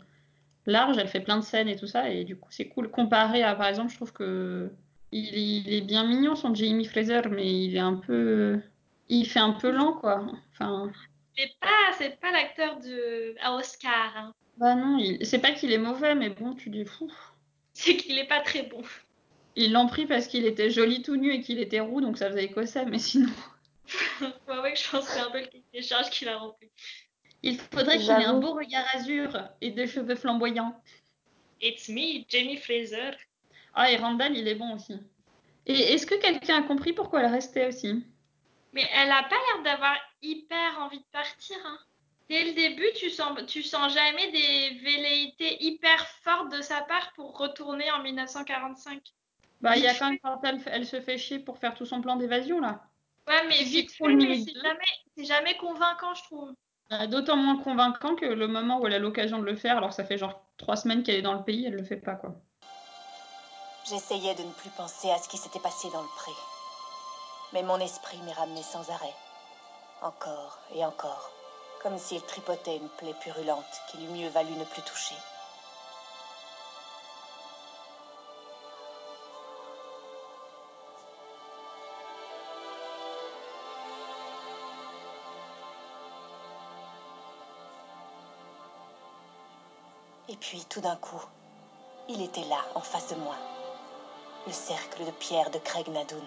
large. 0.67 0.99
Elle 0.99 1.09
fait 1.09 1.21
plein 1.21 1.39
de 1.39 1.45
scènes 1.45 1.69
et 1.69 1.77
tout 1.77 1.87
ça, 1.87 2.11
et 2.11 2.25
du 2.25 2.37
coup, 2.37 2.49
c'est 2.51 2.69
cool. 2.69 2.91
Comparé 2.91 3.43
à, 3.43 3.55
par 3.55 3.67
exemple, 3.69 3.91
je 3.91 3.97
trouve 3.97 4.13
que 4.13 4.71
il, 5.13 5.35
il 5.37 5.73
est 5.75 5.81
bien 5.83 6.05
mignon 6.07 6.35
son 6.37 6.55
Jamie 6.55 6.85
Fraser, 6.85 7.23
mais 7.31 7.47
il 7.65 7.77
est 7.77 7.81
un 7.81 7.97
peu, 7.97 8.61
il 9.09 9.27
fait 9.27 9.41
un 9.41 9.53
peu 9.53 9.71
lent, 9.71 9.95
quoi. 9.95 10.27
Enfin, 10.53 10.91
C'est 11.37 11.53
pas, 11.61 11.93
c'est 11.99 12.21
pas 12.21 12.31
l'acteur 12.33 12.79
de 12.81 13.35
à 13.41 13.55
Oscar. 13.57 14.13
hein. 14.17 14.35
bah 14.57 14.75
non, 14.77 14.99
il... 14.99 15.25
c'est 15.27 15.41
pas 15.41 15.53
qu'il 15.53 15.73
est 15.73 15.79
mauvais, 15.79 16.15
mais 16.15 16.31
bon, 16.31 16.55
tu 16.55 16.71
dis 16.71 16.85
fou. 16.85 17.11
C'est 17.73 17.97
qu'il 17.97 18.19
est 18.19 18.27
pas 18.29 18.41
très 18.41 18.63
bon. 18.65 18.83
Ils 19.57 19.73
l'ont 19.73 19.87
pris 19.87 20.07
parce 20.07 20.27
qu'il 20.29 20.45
était 20.47 20.71
joli 20.71 21.03
tout 21.03 21.17
nu 21.17 21.33
et 21.33 21.41
qu'il 21.41 21.59
était 21.61 21.81
roux, 21.81 22.01
donc 22.01 22.19
ça 22.19 22.29
faisait 22.31 22.45
écossais, 22.45 22.85
mais 22.87 22.99
sinon. 22.99 23.31
ouais, 24.21 24.59
ouais, 24.61 24.77
je 24.77 24.91
pense 24.91 25.07
que 25.07 25.13
c'est 25.13 25.21
un 25.21 25.31
peu 25.31 25.41
le 25.41 25.49
des 25.73 25.83
charges 25.83 26.11
qu'il 26.11 26.29
a 26.29 26.37
rempli. 26.39 26.71
Il 27.43 27.59
faudrait 27.59 27.99
qu'il 27.99 28.11
ait 28.11 28.25
un 28.25 28.39
beau 28.39 28.55
regard 28.55 28.85
azur 28.95 29.49
et 29.61 29.71
des 29.71 29.87
cheveux 29.87 30.15
flamboyants. 30.15 30.81
It's 31.61 31.89
me, 31.89 32.25
Jamie 32.29 32.57
Fraser. 32.57 33.17
Ah, 33.75 33.91
et 33.91 33.97
Randall, 33.97 34.37
il 34.37 34.49
est 34.49 34.55
bon 34.55 34.75
aussi. 34.75 34.99
Et 35.67 35.93
est-ce 35.93 36.07
que 36.07 36.15
quelqu'un 36.15 36.63
a 36.63 36.67
compris 36.67 36.93
pourquoi 36.93 37.21
elle 37.21 37.31
restait 37.31 37.67
aussi? 37.67 38.05
Mais 38.73 38.87
elle 38.95 39.11
a 39.11 39.23
pas 39.23 39.37
l'air 39.37 39.63
d'avoir 39.65 39.97
hyper 40.23 40.79
envie 40.81 40.99
de 40.99 41.05
partir. 41.13 41.57
Hein. 41.65 41.79
Dès 42.29 42.45
le 42.45 42.53
début, 42.53 42.87
tu 42.97 43.11
sens, 43.11 43.39
tu 43.47 43.63
sens 43.63 43.93
jamais 43.93 44.31
des 44.31 44.79
velléités 44.83 45.65
hyper 45.65 46.07
fortes 46.23 46.53
de 46.53 46.63
sa 46.63 46.83
part 46.83 47.13
pour 47.15 47.37
retourner 47.37 47.91
en 47.91 48.03
1945. 48.03 49.03
Bah, 49.61 49.77
il 49.77 49.83
y 49.83 49.87
a 49.87 49.95
quand 49.95 50.11
même 50.11 50.19
quand 50.23 50.41
elle, 50.45 50.61
elle 50.67 50.87
se 50.87 51.01
fait 51.01 51.19
chier 51.19 51.39
pour 51.39 51.59
faire 51.59 51.75
tout 51.75 51.85
son 51.85 52.01
plan 52.01 52.17
d'évasion, 52.17 52.61
là. 52.61 52.83
Ouais, 53.29 53.47
mais 53.49 53.63
vite 53.65 53.93
fait, 53.93 54.09
mais 54.09 54.37
jamais, 54.37 54.85
c'est 55.17 55.25
jamais 55.25 55.57
convaincant, 55.57 56.15
je 56.15 56.23
trouve. 56.23 56.55
Euh, 56.93 57.07
D'autant 57.07 57.37
moins 57.37 57.63
convaincant 57.63 58.17
que 58.17 58.27
le 58.27 58.49
moment 58.49 58.81
où 58.81 58.87
elle 58.87 58.95
a 58.95 58.99
l'occasion 58.99 59.39
de 59.39 59.45
le 59.45 59.55
faire, 59.55 59.77
alors 59.77 59.93
ça 59.93 60.05
fait 60.05 60.19
genre 60.19 60.41
trois 60.57 60.77
semaines 60.77 61.03
qu'elle 61.03 61.17
est 61.17 61.23
dans 61.23 61.35
le 61.35 61.45
pays, 61.45 61.67
elle 61.67 61.75
le 61.75 61.85
fait 61.85 61.97
pas, 61.97 62.17
quoi. 62.17 62.35
J'essayais 63.89 64.35
de 64.35 64.43
ne 64.43 64.53
plus 64.53 64.71
penser 64.71 65.11
à 65.11 65.19
ce 65.19 65.29
qui 65.29 65.37
s'était 65.37 65.61
passé 65.61 65.89
dans 65.93 66.03
le 66.03 66.09
pré. 66.17 66.33
Mais 67.53 67.63
mon 67.63 67.79
esprit 67.81 68.19
m'y 68.25 68.33
ramenait 68.33 68.63
sans 68.63 68.89
arrêt. 68.91 69.15
Encore 70.03 70.59
et 70.75 70.85
encore. 70.85 71.31
Comme 71.83 71.99
s'il 71.99 72.23
tripotait 72.23 72.77
une 72.77 72.89
plaie 72.99 73.15
purulente 73.21 73.81
qu'il 73.89 74.05
eût 74.05 74.13
mieux 74.13 74.29
valu 74.29 74.53
ne 74.53 74.65
plus 74.65 74.83
toucher. 74.83 75.15
Puis, 90.41 90.65
tout 90.65 90.81
d'un 90.81 90.97
coup, 90.97 91.23
il 92.09 92.23
était 92.23 92.45
là, 92.45 92.59
en 92.75 92.81
face 92.81 93.09
de 93.09 93.15
moi. 93.17 93.37
Le 94.47 94.53
cercle 94.53 95.05
de 95.05 95.11
pierre 95.11 95.51
de 95.51 95.59
Craig 95.59 95.87
Nadoun. 95.89 96.27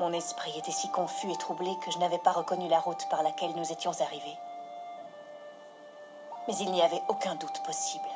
Mon 0.00 0.12
esprit 0.12 0.58
était 0.58 0.72
si 0.72 0.90
confus 0.90 1.30
et 1.30 1.36
troublé 1.36 1.70
que 1.84 1.90
je 1.92 1.98
n'avais 1.98 2.18
pas 2.18 2.32
reconnu 2.32 2.68
la 2.68 2.80
route 2.80 3.06
par 3.10 3.22
laquelle 3.22 3.54
nous 3.54 3.70
étions 3.70 3.92
arrivés. 4.00 4.38
Mais 6.48 6.56
il 6.56 6.72
n'y 6.72 6.82
avait 6.82 7.02
aucun 7.08 7.36
doute 7.36 7.62
possible. 7.64 8.08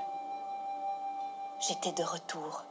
J'étais 1.60 1.92
de 1.92 2.02
retour 2.02 2.64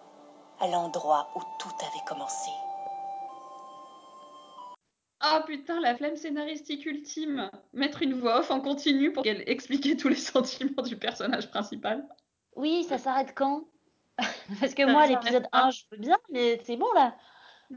à 0.59 0.67
l'endroit 0.67 1.29
où 1.35 1.39
tout 1.59 1.73
avait 1.79 2.05
commencé. 2.05 2.51
Oh 5.25 5.39
putain, 5.45 5.79
la 5.79 5.95
flemme 5.95 6.17
scénaristique 6.17 6.85
ultime. 6.85 7.49
Mettre 7.71 8.01
une 8.01 8.19
voix 8.19 8.39
off 8.39 8.51
en 8.51 8.59
continu 8.59 9.13
pour 9.13 9.23
qu'elle 9.23 9.43
explique 9.47 9.97
tous 9.97 10.09
les 10.09 10.15
sentiments 10.33 10.83
du 10.83 10.97
personnage 10.97 11.49
principal. 11.49 12.05
Oui, 12.55 12.83
ça 12.83 12.97
s'arrête 12.97 13.33
quand? 13.35 13.63
Parce 14.59 14.73
que 14.73 14.85
Ça 14.85 14.91
moi, 14.91 15.07
l'épisode 15.07 15.47
pas. 15.49 15.65
1, 15.65 15.71
je 15.71 15.83
veux 15.91 15.97
bien, 15.97 16.17
mais 16.29 16.59
c'est 16.65 16.75
bon 16.75 16.91
là. 16.93 17.15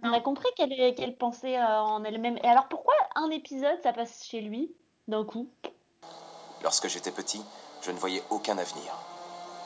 On 0.02 0.12
a 0.12 0.20
compris 0.20 0.48
qu'elle 0.56 0.94
qu'elle 0.94 1.16
pensait 1.16 1.56
euh, 1.56 1.80
en 1.80 2.04
elle-même. 2.04 2.36
Et 2.42 2.48
alors 2.48 2.68
pourquoi 2.68 2.94
un 3.14 3.30
épisode, 3.30 3.80
ça 3.82 3.92
passe 3.92 4.24
chez 4.24 4.40
lui 4.40 4.74
d'un 5.08 5.24
coup? 5.24 5.48
Lorsque 6.62 6.88
j'étais 6.88 7.12
petit, 7.12 7.40
je 7.82 7.92
ne 7.92 7.96
voyais 7.96 8.22
aucun 8.30 8.58
avenir. 8.58 8.92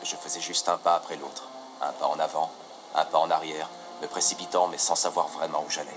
Je 0.05 0.15
faisais 0.17 0.41
juste 0.41 0.69
un 0.69 0.77
pas 0.77 0.95
après 0.97 1.17
l'autre. 1.17 1.49
Un 1.81 1.93
pas 1.93 2.07
en 2.07 2.19
avant, 2.19 2.51
un 2.95 3.05
pas 3.07 3.19
en 3.19 3.31
arrière, 3.31 3.69
me 4.03 4.07
précipitant 4.07 4.69
mais 4.69 4.79
sans 4.79 4.95
savoir 4.95 5.29
vraiment 5.29 5.65
où 5.67 5.71
j'allais. 5.71 5.89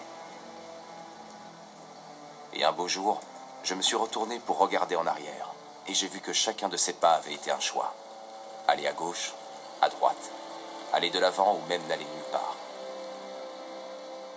Et 2.56 2.64
un 2.64 2.72
beau 2.72 2.88
jour, 2.88 3.20
je 3.64 3.74
me 3.74 3.82
suis 3.82 3.96
retourné 3.96 4.40
pour 4.40 4.58
regarder 4.58 4.96
en 4.96 5.08
arrière. 5.08 5.50
Et 5.88 5.94
j'ai 5.94 6.08
vu 6.08 6.20
que 6.20 6.34
chacun 6.34 6.70
de 6.70 6.78
ces 6.78 6.94
pas 6.94 7.16
avait 7.16 7.34
été 7.34 7.52
un 7.52 7.60
choix. 7.60 7.94
Aller 8.68 8.88
à 8.88 8.94
gauche, 8.94 9.34
à 9.82 9.90
droite, 9.90 10.32
aller 10.94 11.10
de 11.10 11.20
l'avant 11.20 11.56
ou 11.56 11.68
même 11.68 11.86
n'aller 11.88 12.06
nulle 12.06 12.32
part. 12.32 12.56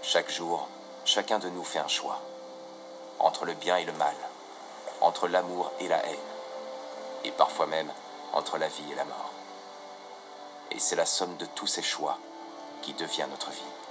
Chaque 0.02 0.30
jour, 0.30 0.66
chacun 1.04 1.38
de 1.38 1.48
nous 1.50 1.64
fait 1.64 1.78
un 1.78 1.88
choix. 1.88 2.20
Entre 3.18 3.44
le 3.44 3.54
bien 3.54 3.76
et 3.76 3.84
le 3.84 3.92
mal. 3.92 4.16
Entre 5.00 5.28
l'amour 5.28 5.70
et 5.80 5.88
la 5.88 6.04
haine 6.04 6.16
et 7.26 7.32
parfois 7.32 7.66
même 7.66 7.92
entre 8.32 8.56
la 8.56 8.68
vie 8.68 8.92
et 8.92 8.94
la 8.94 9.04
mort. 9.04 9.30
Et 10.70 10.78
c'est 10.78 10.96
la 10.96 11.06
somme 11.06 11.36
de 11.36 11.46
tous 11.46 11.66
ces 11.66 11.82
choix 11.82 12.18
qui 12.82 12.92
devient 12.92 13.26
notre 13.28 13.50
vie. 13.50 13.85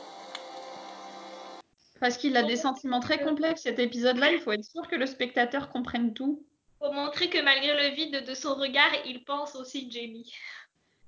Parce 2.00 2.18
qu'il 2.18 2.36
a 2.36 2.44
des 2.44 2.58
sentiments 2.58 3.00
très 3.00 3.24
complexes 3.24 3.62
cet 3.62 3.80
épisode-là, 3.80 4.32
il 4.32 4.40
faut 4.40 4.52
être 4.52 4.66
sûr 4.66 4.88
que 4.88 4.96
le 4.96 5.06
spectateur 5.06 5.70
comprenne 5.70 6.14
tout. 6.14 6.44
Pour 6.80 6.94
montrer 6.94 7.30
que 7.30 7.42
malgré 7.42 7.90
le 7.90 7.96
vide 7.96 8.26
de 8.26 8.34
son 8.34 8.56
regard, 8.56 8.92
il 9.06 9.24
pense 9.24 9.56
aussi 9.56 9.90
Jamie. 9.90 10.34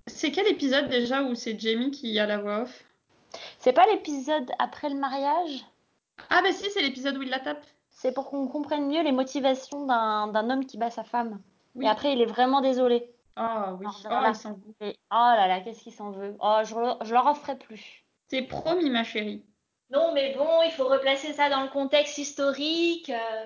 C'est 0.08 0.32
quel 0.32 0.48
épisode 0.48 0.88
déjà 0.88 1.24
où 1.24 1.36
c'est 1.36 1.60
Jamie 1.60 1.92
qui 1.92 2.18
a 2.20 2.26
la 2.26 2.38
voix 2.38 2.62
off? 2.62 2.86
C'est 3.60 3.74
pas 3.74 3.86
l'épisode 3.88 4.50
après 4.58 4.90
le 4.90 4.96
mariage? 4.96 5.66
Ah 6.30 6.42
bah 6.42 6.52
si, 6.52 6.70
c'est 6.72 6.82
l'épisode 6.82 7.18
où 7.18 7.22
il 7.22 7.30
la 7.30 7.40
tape. 7.40 7.66
C'est 7.90 8.14
pour 8.14 8.30
qu'on 8.30 8.48
comprenne 8.48 8.88
mieux 8.88 9.04
les 9.04 9.12
motivations 9.12 9.86
d'un 9.86 10.28
d'un 10.28 10.50
homme 10.50 10.66
qui 10.66 10.78
bat 10.78 10.90
sa 10.90 11.04
femme. 11.04 11.42
Oui. 11.76 11.86
Et 11.86 11.90
après, 11.90 12.14
il 12.14 12.22
est 12.22 12.26
vraiment 12.26 12.62
désolé. 12.62 13.12
Ah 13.36 13.76
oui, 13.80 13.86
Alors, 13.86 14.02
oh, 14.06 14.08
voilà. 14.10 14.30
il 14.30 14.36
s'en 14.36 14.54
veut. 14.54 14.74
Et 14.82 14.98
oh 15.12 15.16
là 15.36 15.48
là, 15.48 15.60
qu'est-ce 15.60 15.84
qu'il 15.84 15.94
s'en 15.94 16.12
veut? 16.12 16.36
Oh, 16.40 16.60
je, 16.64 17.06
je 17.06 17.14
leur 17.14 17.28
en 17.28 17.36
ferai 17.36 17.58
plus. 17.58 18.04
C'est 18.30 18.42
promis, 18.44 18.90
ma 18.90 19.04
chérie. 19.04 19.44
Non, 19.90 20.12
mais 20.14 20.34
bon, 20.36 20.62
il 20.66 20.72
faut 20.72 20.88
replacer 20.88 21.34
ça 21.34 21.50
dans 21.50 21.62
le 21.64 21.70
contexte 21.70 22.18
historique. 22.18 23.10
euh. 23.10 23.46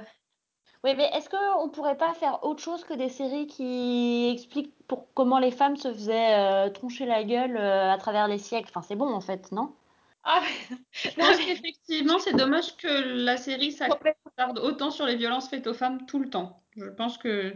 Oui, 0.83 0.95
mais 0.97 1.09
est-ce 1.13 1.29
qu'on 1.29 1.69
pourrait 1.69 1.97
pas 1.97 2.13
faire 2.15 2.43
autre 2.43 2.63
chose 2.63 2.83
que 2.83 2.95
des 2.95 3.09
séries 3.09 3.45
qui 3.45 4.31
expliquent 4.33 4.73
pour 4.87 5.13
comment 5.13 5.37
les 5.37 5.51
femmes 5.51 5.75
se 5.77 5.93
faisaient 5.93 6.33
euh, 6.33 6.69
troncher 6.71 7.05
la 7.05 7.23
gueule 7.23 7.55
euh, 7.55 7.91
à 7.91 7.97
travers 7.99 8.27
les 8.27 8.39
siècles? 8.39 8.69
Enfin, 8.69 8.81
c'est 8.81 8.95
bon 8.95 9.13
en 9.13 9.21
fait, 9.21 9.51
non? 9.51 9.75
Ah, 10.23 10.41
mais- 10.41 10.77
Je 10.91 11.09
Non, 11.19 11.25
pense 11.27 11.37
mais- 11.37 11.45
qu'effectivement, 11.45 12.17
c'est 12.17 12.33
dommage 12.35 12.75
que 12.77 12.87
la 12.87 13.37
série 13.37 13.71
s'attarde 13.71 14.57
autant 14.57 14.89
sur 14.89 15.05
les 15.05 15.15
violences 15.17 15.49
faites 15.49 15.67
aux 15.67 15.75
femmes 15.75 16.05
tout 16.07 16.17
le 16.19 16.29
temps. 16.31 16.63
Je 16.75 16.85
pense 16.89 17.19
que 17.19 17.55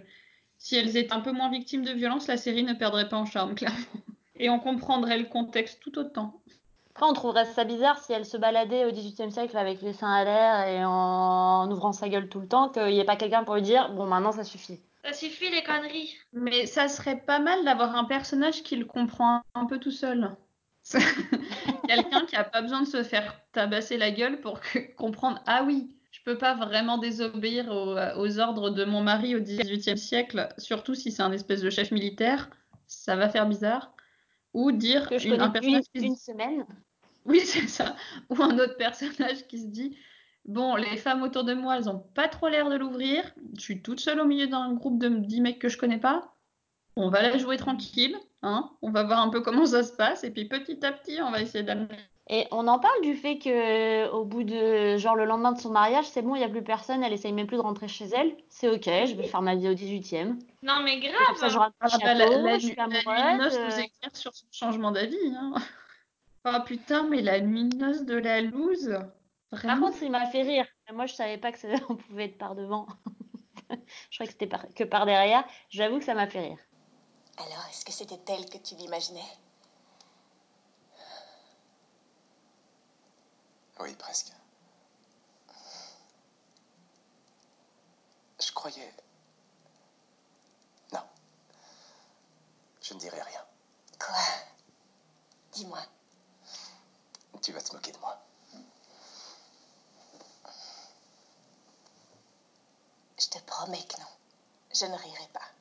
si 0.60 0.76
elles 0.76 0.96
étaient 0.96 1.14
un 1.14 1.22
peu 1.22 1.32
moins 1.32 1.50
victimes 1.50 1.84
de 1.84 1.92
violences, 1.94 2.28
la 2.28 2.38
série 2.38 2.64
ne 2.64 2.74
perdrait 2.74 3.10
pas 3.10 3.18
en 3.18 3.26
charme, 3.26 3.56
clairement. 3.56 3.80
Et 4.36 4.50
on 4.52 4.60
comprendrait 4.60 5.18
le 5.18 5.26
contexte 5.26 5.80
tout 5.82 5.98
autant. 5.98 6.42
Après, 6.96 7.08
on 7.08 7.14
trouverait 7.14 7.44
ça 7.44 7.66
bizarre 7.66 8.02
si 8.02 8.14
elle 8.14 8.26
se 8.26 8.38
baladait 8.38 8.86
au 8.86 8.92
XVIIIe 8.92 9.30
siècle 9.30 9.58
avec 9.58 9.82
les 9.82 9.92
seins 9.92 10.14
à 10.14 10.24
l'air 10.24 10.68
et 10.68 10.86
en 10.86 11.70
ouvrant 11.70 11.92
sa 11.92 12.08
gueule 12.08 12.30
tout 12.30 12.40
le 12.40 12.48
temps, 12.48 12.70
qu'il 12.70 12.86
n'y 12.86 13.00
ait 13.00 13.04
pas 13.06 13.18
quelqu'un 13.18 13.44
pour 13.44 13.56
lui 13.56 13.62
dire 13.62 13.92
Bon, 13.92 14.06
maintenant 14.06 14.32
ça 14.32 14.46
suffit. 14.46 14.80
Ça 15.04 15.12
suffit 15.12 15.50
les 15.50 15.62
conneries. 15.62 16.16
Mais 16.32 16.66
ça 16.66 16.88
serait 16.88 17.20
pas 17.20 17.40
mal 17.40 17.66
d'avoir 17.66 17.98
un 17.98 18.06
personnage 18.06 18.64
qui 18.64 18.78
le 18.78 18.86
comprend 18.86 19.42
un 19.56 19.66
peu 19.66 19.78
tout 19.78 19.92
seul. 19.92 20.38
Quelqu'un 21.88 22.26
qui 22.28 22.38
a 22.38 22.46
pas 22.46 22.62
besoin 22.62 22.84
de 22.84 22.88
se 22.88 23.04
faire 23.04 23.42
tabasser 23.52 23.98
la 23.98 24.12
gueule 24.12 24.40
pour 24.40 24.62
que- 24.62 24.96
comprendre 24.96 25.42
Ah 25.48 25.64
oui, 25.66 25.92
je 26.12 26.22
peux 26.24 26.38
pas 26.38 26.56
vraiment 26.56 26.98
désobéir 26.98 27.68
aux, 27.72 27.98
aux 28.22 28.40
ordres 28.40 28.70
de 28.70 28.86
mon 28.86 29.02
mari 29.02 29.36
au 29.36 29.42
XVIIIe 29.42 29.98
siècle, 29.98 30.48
surtout 30.58 30.96
si 30.96 31.12
c'est 31.12 31.24
un 31.24 31.34
espèce 31.34 31.62
de 31.62 31.70
chef 31.70 31.92
militaire, 31.92 32.50
ça 32.88 33.18
va 33.18 33.28
faire 33.28 33.48
bizarre. 33.48 33.95
Ou 34.56 34.72
dire 34.72 35.08
Que 35.10 35.18
je 35.20 35.28
une- 35.28 35.42
un 35.42 35.50
personnage 35.50 35.84
depuis 35.84 35.92
qui 35.94 36.00
se 36.00 36.06
une 36.06 36.16
semaine. 36.16 36.66
Oui, 37.26 37.40
c'est 37.44 37.68
ça. 37.68 37.96
Ou 38.30 38.42
un 38.42 38.58
autre 38.60 38.78
personnage 38.78 39.48
qui 39.48 39.60
se 39.60 39.66
dit 39.68 39.98
Bon, 40.46 40.76
les 40.76 40.96
femmes 40.98 41.24
autour 41.24 41.44
de 41.44 41.56
moi, 41.56 41.76
elles 41.78 41.90
ont 41.90 41.98
pas 42.14 42.28
trop 42.28 42.48
l'air 42.50 42.70
de 42.70 42.76
l'ouvrir. 42.76 43.24
Je 43.58 43.62
suis 43.62 43.82
toute 43.82 44.00
seule 44.00 44.20
au 44.20 44.26
milieu 44.26 44.46
d'un 44.46 44.74
groupe 44.74 45.00
de 45.00 45.10
10 45.10 45.42
mecs 45.42 45.58
que 45.60 45.70
je 45.70 45.78
connais 45.78 45.98
pas. 45.98 46.36
On 46.96 47.10
va 47.10 47.24
la 47.24 47.38
jouer 47.40 47.58
tranquille, 47.58 48.16
hein. 48.44 48.70
On 48.84 48.92
va 48.92 49.04
voir 49.04 49.22
un 49.22 49.30
peu 49.30 49.42
comment 49.42 49.66
ça 49.66 49.82
se 49.84 49.92
passe. 49.94 50.24
Et 50.24 50.30
puis 50.32 50.46
petit 50.46 50.86
à 50.86 50.92
petit, 50.92 51.20
on 51.22 51.32
va 51.32 51.42
essayer 51.42 51.64
d'amener. 51.64 51.98
Et 52.28 52.48
on 52.52 52.68
en 52.68 52.80
parle 52.80 53.02
du 53.02 53.16
fait 53.16 53.38
que 53.38 54.10
au 54.10 54.26
bout 54.26 54.44
de 54.44 54.98
genre 54.98 55.16
le 55.16 55.26
lendemain 55.26 55.52
de 55.52 55.60
son 55.60 55.70
mariage, 55.70 56.06
c'est 56.06 56.24
bon, 56.24 56.34
il 56.36 56.40
n'y 56.40 56.44
a 56.44 56.50
plus 56.50 56.64
personne, 56.64 57.04
elle 57.04 57.14
essaye 57.14 57.34
même 57.34 57.46
plus 57.46 57.58
de 57.58 57.62
rentrer 57.62 57.88
chez 57.88 58.06
elle. 58.06 58.36
C'est 58.50 58.68
ok, 58.68 58.86
je 58.86 59.14
vais 59.16 59.24
faire 59.28 59.44
ma 59.44 59.54
vie 59.56 59.70
au 59.70 59.74
18e. 59.74 60.40
Non, 60.64 60.82
mais 60.84 60.98
Et 60.98 61.02
Comme 61.28 61.36
ça, 61.36 61.50
grave. 61.50 61.52
j'aurai 61.52 61.68
Ah 61.82 61.88
bah, 62.02 62.14
la, 62.16 62.26
la 62.26 62.58
je 62.58 62.66
nuit 62.66 62.74
suis 62.74 62.76
la 62.76 62.88
nuit 62.88 63.04
de 63.04 63.10
amoureuse. 63.10 63.38
noces 63.46 63.54
euh, 63.60 63.66
nous 63.68 63.80
éclaire 63.80 64.16
sur 64.16 64.34
son 64.34 64.48
changement 64.52 64.92
d'avis. 64.92 65.36
Hein. 65.38 65.54
Oh 66.48 66.60
putain, 66.64 67.02
mais 67.10 67.24
la 67.24 67.40
nuit 67.42 67.70
de 67.70 67.76
noces 67.78 68.04
de 68.06 68.14
la 68.16 68.40
loose. 68.42 68.96
Par 69.50 69.80
contre, 69.80 69.98
il 70.04 70.12
m'a 70.12 70.28
fait 70.28 70.44
rire. 70.44 70.68
Moi, 70.94 71.08
je 71.08 71.16
savais 71.16 71.40
pas 71.40 71.52
que 71.52 71.58
ça- 71.58 71.68
on 71.90 71.96
pouvait 71.96 72.26
être 72.26 72.38
par 72.38 72.54
devant. 72.56 72.86
Je 74.12 74.18
croyais 74.18 74.28
que 74.28 74.34
c'était 74.34 74.46
par- 74.46 74.72
que 74.76 74.84
par 74.84 75.06
derrière. 75.08 75.44
J'avoue 75.70 75.98
que 75.98 76.06
ça 76.06 76.14
m'a 76.14 76.28
fait 76.28 76.42
rire. 76.42 76.58
Alors, 77.38 77.66
est-ce 77.72 77.84
que 77.84 77.92
c'était 77.92 78.20
elle 78.32 78.46
que 78.48 78.60
tu 78.60 78.76
l'imaginais 78.76 79.22
Oui, 83.80 83.96
presque. 83.96 84.32
Je 88.40 88.52
croyais... 88.52 88.94
Non. 90.94 91.04
Je 92.82 92.94
ne 92.94 93.00
dirai 93.00 93.22
rien. 93.22 93.46
Quoi? 94.00 94.16
Dis-moi. 95.54 95.82
Tu 97.42 97.52
vas 97.52 97.62
te 97.62 97.76
moquer 97.76 97.92
de 97.92 97.98
moi. 98.00 98.18
Je 103.20 103.28
te 103.28 103.38
promets 103.40 103.86
que 103.86 104.00
non. 104.00 104.08
Je 104.74 104.86
ne 104.86 104.96
rirai 104.96 105.28
pas. 105.28 105.52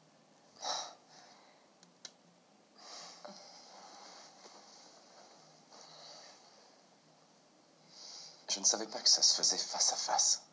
Je 8.55 8.61
ne 8.61 8.65
savais 8.65 8.87
pas 8.87 9.01
que 9.01 9.09
ça 9.09 9.21
se 9.21 9.37
faisait 9.37 9.59
face 9.59 9.93
à 9.93 9.97
face. 9.97 10.47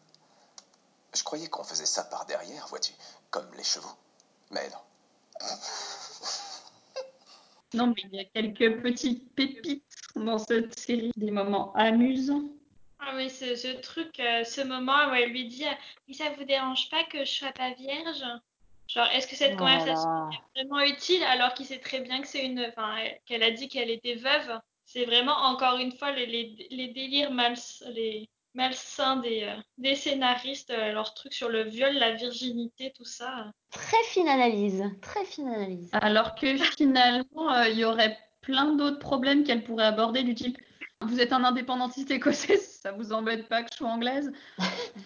Je 1.13 1.23
croyais 1.23 1.47
qu'on 1.49 1.63
faisait 1.63 1.85
ça 1.85 2.03
par 2.03 2.25
derrière, 2.25 2.65
vois-tu, 2.67 2.93
comme 3.29 3.47
les 3.55 3.63
chevaux. 3.63 3.95
Mais 4.49 4.67
non. 4.69 5.47
Non, 7.73 7.87
mais 7.87 8.01
il 8.11 8.15
y 8.15 8.19
a 8.19 8.25
quelques 8.25 8.81
petites 8.81 9.33
pépites 9.33 9.85
dans 10.17 10.37
cette 10.39 10.77
série, 10.77 11.13
des 11.15 11.31
moments 11.31 11.71
amusants. 11.73 12.43
Ah 12.99 13.13
oui, 13.15 13.29
ce, 13.29 13.55
ce 13.55 13.69
truc, 13.79 14.19
euh, 14.19 14.43
ce 14.43 14.59
moment 14.59 15.09
où 15.09 15.13
elle 15.13 15.29
lui 15.29 15.47
dit 15.47 15.63
Mais 16.05 16.13
ça 16.13 16.31
vous 16.31 16.43
dérange 16.43 16.89
pas 16.89 17.05
que 17.05 17.23
je 17.23 17.31
sois 17.31 17.53
pas 17.53 17.71
vierge? 17.75 18.25
Genre, 18.89 19.07
est-ce 19.13 19.25
que 19.25 19.37
cette 19.37 19.55
conversation 19.55 20.29
est 20.31 20.59
vraiment 20.59 20.81
utile 20.81 21.23
alors 21.23 21.53
qu'il 21.53 21.65
sait 21.65 21.79
très 21.79 22.01
bien 22.01 22.21
que 22.21 22.27
c'est 22.27 22.43
une. 22.43 22.59
Enfin, 22.59 22.97
qu'elle 23.25 23.43
a 23.43 23.51
dit 23.51 23.69
qu'elle 23.69 23.89
était 23.89 24.15
veuve? 24.15 24.59
C'est 24.91 25.05
vraiment, 25.05 25.37
encore 25.43 25.77
une 25.77 25.91
fois, 25.93 26.11
les, 26.11 26.25
les, 26.25 26.67
les 26.69 26.87
délires 26.89 27.31
mals, 27.31 27.55
les 27.93 28.29
malsains 28.53 29.17
des, 29.17 29.43
euh, 29.43 29.55
des 29.77 29.95
scénaristes, 29.95 30.71
euh, 30.71 30.91
leur 30.91 31.13
truc 31.13 31.33
sur 31.33 31.47
le 31.47 31.63
viol, 31.63 31.93
la 31.93 32.11
virginité, 32.11 32.91
tout 32.93 33.05
ça. 33.05 33.51
Très 33.71 34.03
fine 34.07 34.27
analyse. 34.27 34.83
Très 35.01 35.23
fine 35.23 35.47
analyse. 35.47 35.89
Alors 35.93 36.35
que 36.35 36.57
finalement, 36.57 37.53
euh, 37.53 37.69
il 37.69 37.79
y 37.79 37.85
aurait 37.85 38.17
plein 38.41 38.75
d'autres 38.75 38.99
problèmes 38.99 39.45
qu'elle 39.45 39.63
pourrait 39.63 39.85
aborder 39.85 40.23
du 40.23 40.35
type 40.35 40.57
vous 41.03 41.19
êtes 41.19 41.33
un 41.33 41.43
indépendantiste 41.43 42.11
écossais, 42.11 42.57
ça 42.81 42.91
vous 42.91 43.11
embête 43.11 43.47
pas 43.47 43.63
que 43.63 43.69
je 43.71 43.77
sois 43.77 43.89
anglaise? 43.89 44.31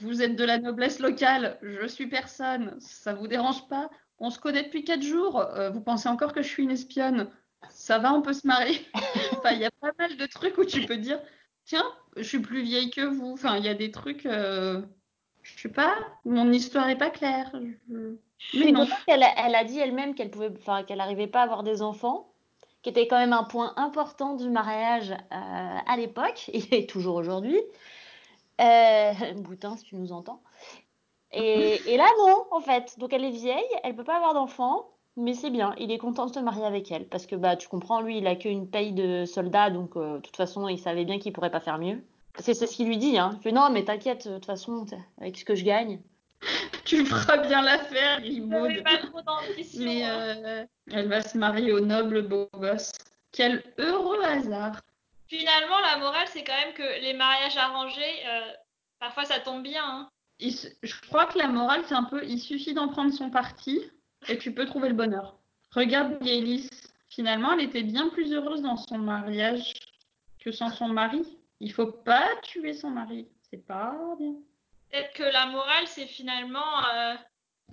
Vous 0.01 0.21
êtes 0.21 0.35
de 0.35 0.43
la 0.43 0.57
noblesse 0.57 0.99
locale, 0.99 1.57
je 1.61 1.87
suis 1.87 2.07
personne, 2.07 2.75
ça 2.79 3.13
vous 3.13 3.27
dérange 3.27 3.67
pas? 3.69 3.89
On 4.19 4.29
se 4.29 4.39
connaît 4.39 4.63
depuis 4.63 4.83
quatre 4.83 5.03
jours, 5.03 5.39
euh, 5.39 5.69
vous 5.69 5.81
pensez 5.81 6.09
encore 6.09 6.33
que 6.33 6.41
je 6.41 6.47
suis 6.47 6.63
une 6.63 6.71
espionne? 6.71 7.29
Ça 7.69 7.97
va, 7.99 8.13
on 8.13 8.21
peut 8.21 8.33
se 8.33 8.47
marier? 8.47 8.79
Enfin, 9.37 9.51
il 9.51 9.59
y 9.59 9.65
a 9.65 9.71
pas 9.71 9.91
mal 9.99 10.17
de 10.17 10.25
trucs 10.25 10.57
où 10.57 10.65
tu 10.65 10.85
peux 10.85 10.97
dire 10.97 11.19
tiens, 11.65 11.85
je 12.15 12.23
suis 12.23 12.39
plus 12.39 12.61
vieille 12.61 12.89
que 12.89 13.01
vous. 13.01 13.33
Enfin, 13.33 13.57
il 13.57 13.65
y 13.65 13.69
a 13.69 13.73
des 13.73 13.91
trucs, 13.91 14.25
euh, 14.25 14.81
je 15.43 15.59
sais 15.61 15.69
pas, 15.69 15.95
mon 16.25 16.51
histoire 16.51 16.89
est 16.89 16.97
pas 16.97 17.09
claire. 17.09 17.51
Je- 17.89 18.59
Mais 18.59 18.71
non. 18.71 18.83
a, 18.83 18.87
elle 19.07 19.55
a 19.55 19.63
dit 19.63 19.79
elle-même 19.79 20.15
qu'elle 20.15 20.31
pouvait, 20.31 20.51
enfin, 20.57 20.83
qu'elle 20.83 20.97
n'arrivait 20.97 21.27
pas 21.27 21.41
à 21.41 21.43
avoir 21.43 21.63
des 21.63 21.81
enfants, 21.81 22.31
qui 22.81 22.89
était 22.89 23.07
quand 23.07 23.17
même 23.17 23.33
un 23.33 23.43
point 23.43 23.73
important 23.77 24.35
du 24.35 24.49
mariage 24.49 25.11
euh, 25.11 25.15
à 25.87 25.97
l'époque 25.97 26.49
et 26.53 26.85
toujours 26.87 27.15
aujourd'hui. 27.15 27.59
Euh, 28.61 29.11
Boutin, 29.35 29.75
si 29.77 29.85
tu 29.85 29.95
nous 29.95 30.11
entends. 30.11 30.41
Et, 31.31 31.81
et 31.93 31.97
là, 31.97 32.07
non, 32.19 32.45
en 32.51 32.61
fait. 32.61 32.97
Donc 32.99 33.11
elle 33.11 33.25
est 33.25 33.31
vieille, 33.31 33.65
elle 33.83 33.95
peut 33.95 34.03
pas 34.05 34.15
avoir 34.15 34.33
d'enfants, 34.33 34.89
mais 35.17 35.33
c'est 35.33 35.49
bien. 35.49 35.73
Il 35.77 35.91
est 35.91 35.97
content 35.97 36.25
de 36.25 36.33
se 36.33 36.39
marier 36.39 36.65
avec 36.65 36.91
elle 36.91 37.07
parce 37.07 37.25
que 37.25 37.35
bah, 37.35 37.55
tu 37.55 37.67
comprends, 37.67 38.01
lui, 38.01 38.17
il 38.17 38.27
a 38.27 38.35
qu'une 38.35 38.69
paye 38.69 38.91
de 38.93 39.25
soldat, 39.25 39.69
donc 39.69 39.95
euh, 39.95 40.15
de 40.17 40.21
toute 40.21 40.35
façon, 40.35 40.67
il 40.67 40.79
savait 40.79 41.05
bien 41.05 41.19
qu'il 41.19 41.33
pourrait 41.33 41.51
pas 41.51 41.59
faire 41.59 41.77
mieux. 41.77 42.03
C'est 42.39 42.53
ce 42.53 42.65
qu'il 42.65 42.87
lui 42.87 42.97
dit, 42.97 43.17
hein. 43.17 43.31
Il 43.37 43.41
fait 43.43 43.51
non, 43.53 43.69
mais 43.69 43.85
t'inquiète, 43.85 44.27
de 44.27 44.35
toute 44.35 44.45
façon, 44.45 44.85
avec 45.21 45.37
ce 45.37 45.45
que 45.45 45.55
je 45.55 45.63
gagne. 45.63 45.99
Tu 46.85 47.03
feras 47.05 47.37
bien 47.37 47.63
l'affaire, 47.63 48.21
Maud. 48.41 48.83
pas 48.83 48.97
trop 48.97 49.21
d'ambition. 49.21 49.83
Mais 49.83 50.03
hein. 50.03 50.37
euh, 50.45 50.65
elle 50.91 51.07
va 51.07 51.21
se 51.23 51.35
marier 51.35 51.71
au 51.71 51.79
noble 51.79 52.27
beau 52.27 52.47
gosse. 52.53 52.91
Quel 53.31 53.63
heureux 53.79 54.21
hasard. 54.23 54.81
Finalement, 55.27 55.79
la 55.79 55.97
morale, 55.97 56.27
c'est 56.27 56.43
quand 56.43 56.53
même 56.53 56.73
que 56.75 57.01
les 57.01 57.13
mariages 57.13 57.57
arrangés, 57.57 58.27
euh, 58.27 58.51
parfois 58.99 59.25
ça 59.25 59.39
tombe 59.39 59.63
bien. 59.63 59.83
hein. 59.83 60.09
Je 60.39 61.01
crois 61.07 61.25
que 61.25 61.39
la 61.39 61.47
morale, 61.47 61.81
c'est 61.87 61.95
un 61.95 62.03
peu, 62.03 62.23
il 62.23 62.39
suffit 62.39 62.73
d'en 62.75 62.89
prendre 62.89 63.11
son 63.11 63.31
parti 63.31 63.79
et 64.27 64.37
tu 64.37 64.53
peux 64.53 64.65
trouver 64.65 64.89
le 64.89 64.95
bonheur. 64.95 65.37
Regarde 65.71 66.21
Gaylis. 66.21 66.69
Finalement, 67.09 67.53
elle 67.53 67.61
était 67.61 67.83
bien 67.83 68.09
plus 68.09 68.33
heureuse 68.33 68.61
dans 68.61 68.77
son 68.77 68.97
mariage 68.97 69.73
que 70.39 70.51
sans 70.51 70.69
son 70.69 70.89
mari. 70.89 71.23
Il 71.59 71.71
faut 71.71 71.91
pas 71.91 72.27
tuer 72.43 72.73
son 72.73 72.89
mari. 72.89 73.27
C'est 73.49 73.65
pas 73.65 73.95
bien. 74.19 74.33
Peut-être 74.91 75.13
que 75.13 75.23
la 75.23 75.47
morale, 75.47 75.87
c'est 75.87 76.07
finalement 76.07 76.85
euh, 76.93 77.15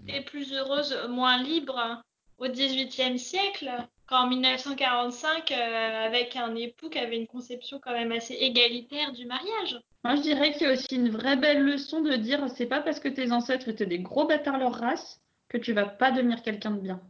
t'es 0.07 0.21
plus 0.23 0.53
heureuse, 0.53 0.97
moins 1.09 1.43
libre 1.43 2.03
au 2.39 2.49
XVIIIe 2.49 3.19
siècle 3.19 3.71
qu'en 4.07 4.27
1945 4.27 5.51
euh, 5.53 6.07
avec 6.07 6.37
un 6.37 6.55
époux 6.55 6.89
qui 6.89 6.99
avait 6.99 7.17
une 7.17 7.27
conception 7.27 7.81
quand 7.83 7.93
même 7.93 8.13
assez 8.13 8.35
égalitaire 8.35 9.13
du 9.13 9.27
mariage. 9.27 9.81
Moi, 10.05 10.17
je 10.17 10.23
dirais 10.23 10.53
qu'il 10.53 10.63
y 10.63 10.71
a 10.71 10.73
aussi 10.73 10.97
une 10.97 11.11
vraie 11.11 11.37
belle 11.37 11.63
leçon 11.63 12.01
de 12.01 12.15
dire 12.17 12.49
c'est 12.49 12.67
pas 12.67 12.81
parce 12.81 13.01
que 13.01 13.09
tes 13.09 13.33
ancêtres 13.33 13.69
étaient 13.69 13.87
des 13.87 14.01
gros 14.01 14.27
bâtards 14.27 14.59
leur 14.59 14.75
race 14.75 15.22
que 15.53 15.59
tu 15.59 15.73
vas 15.75 15.85
pas 15.87 16.11
devenir 16.11 16.43
quelqu'un 16.43 16.71
de 16.71 16.81
bien. 16.81 17.01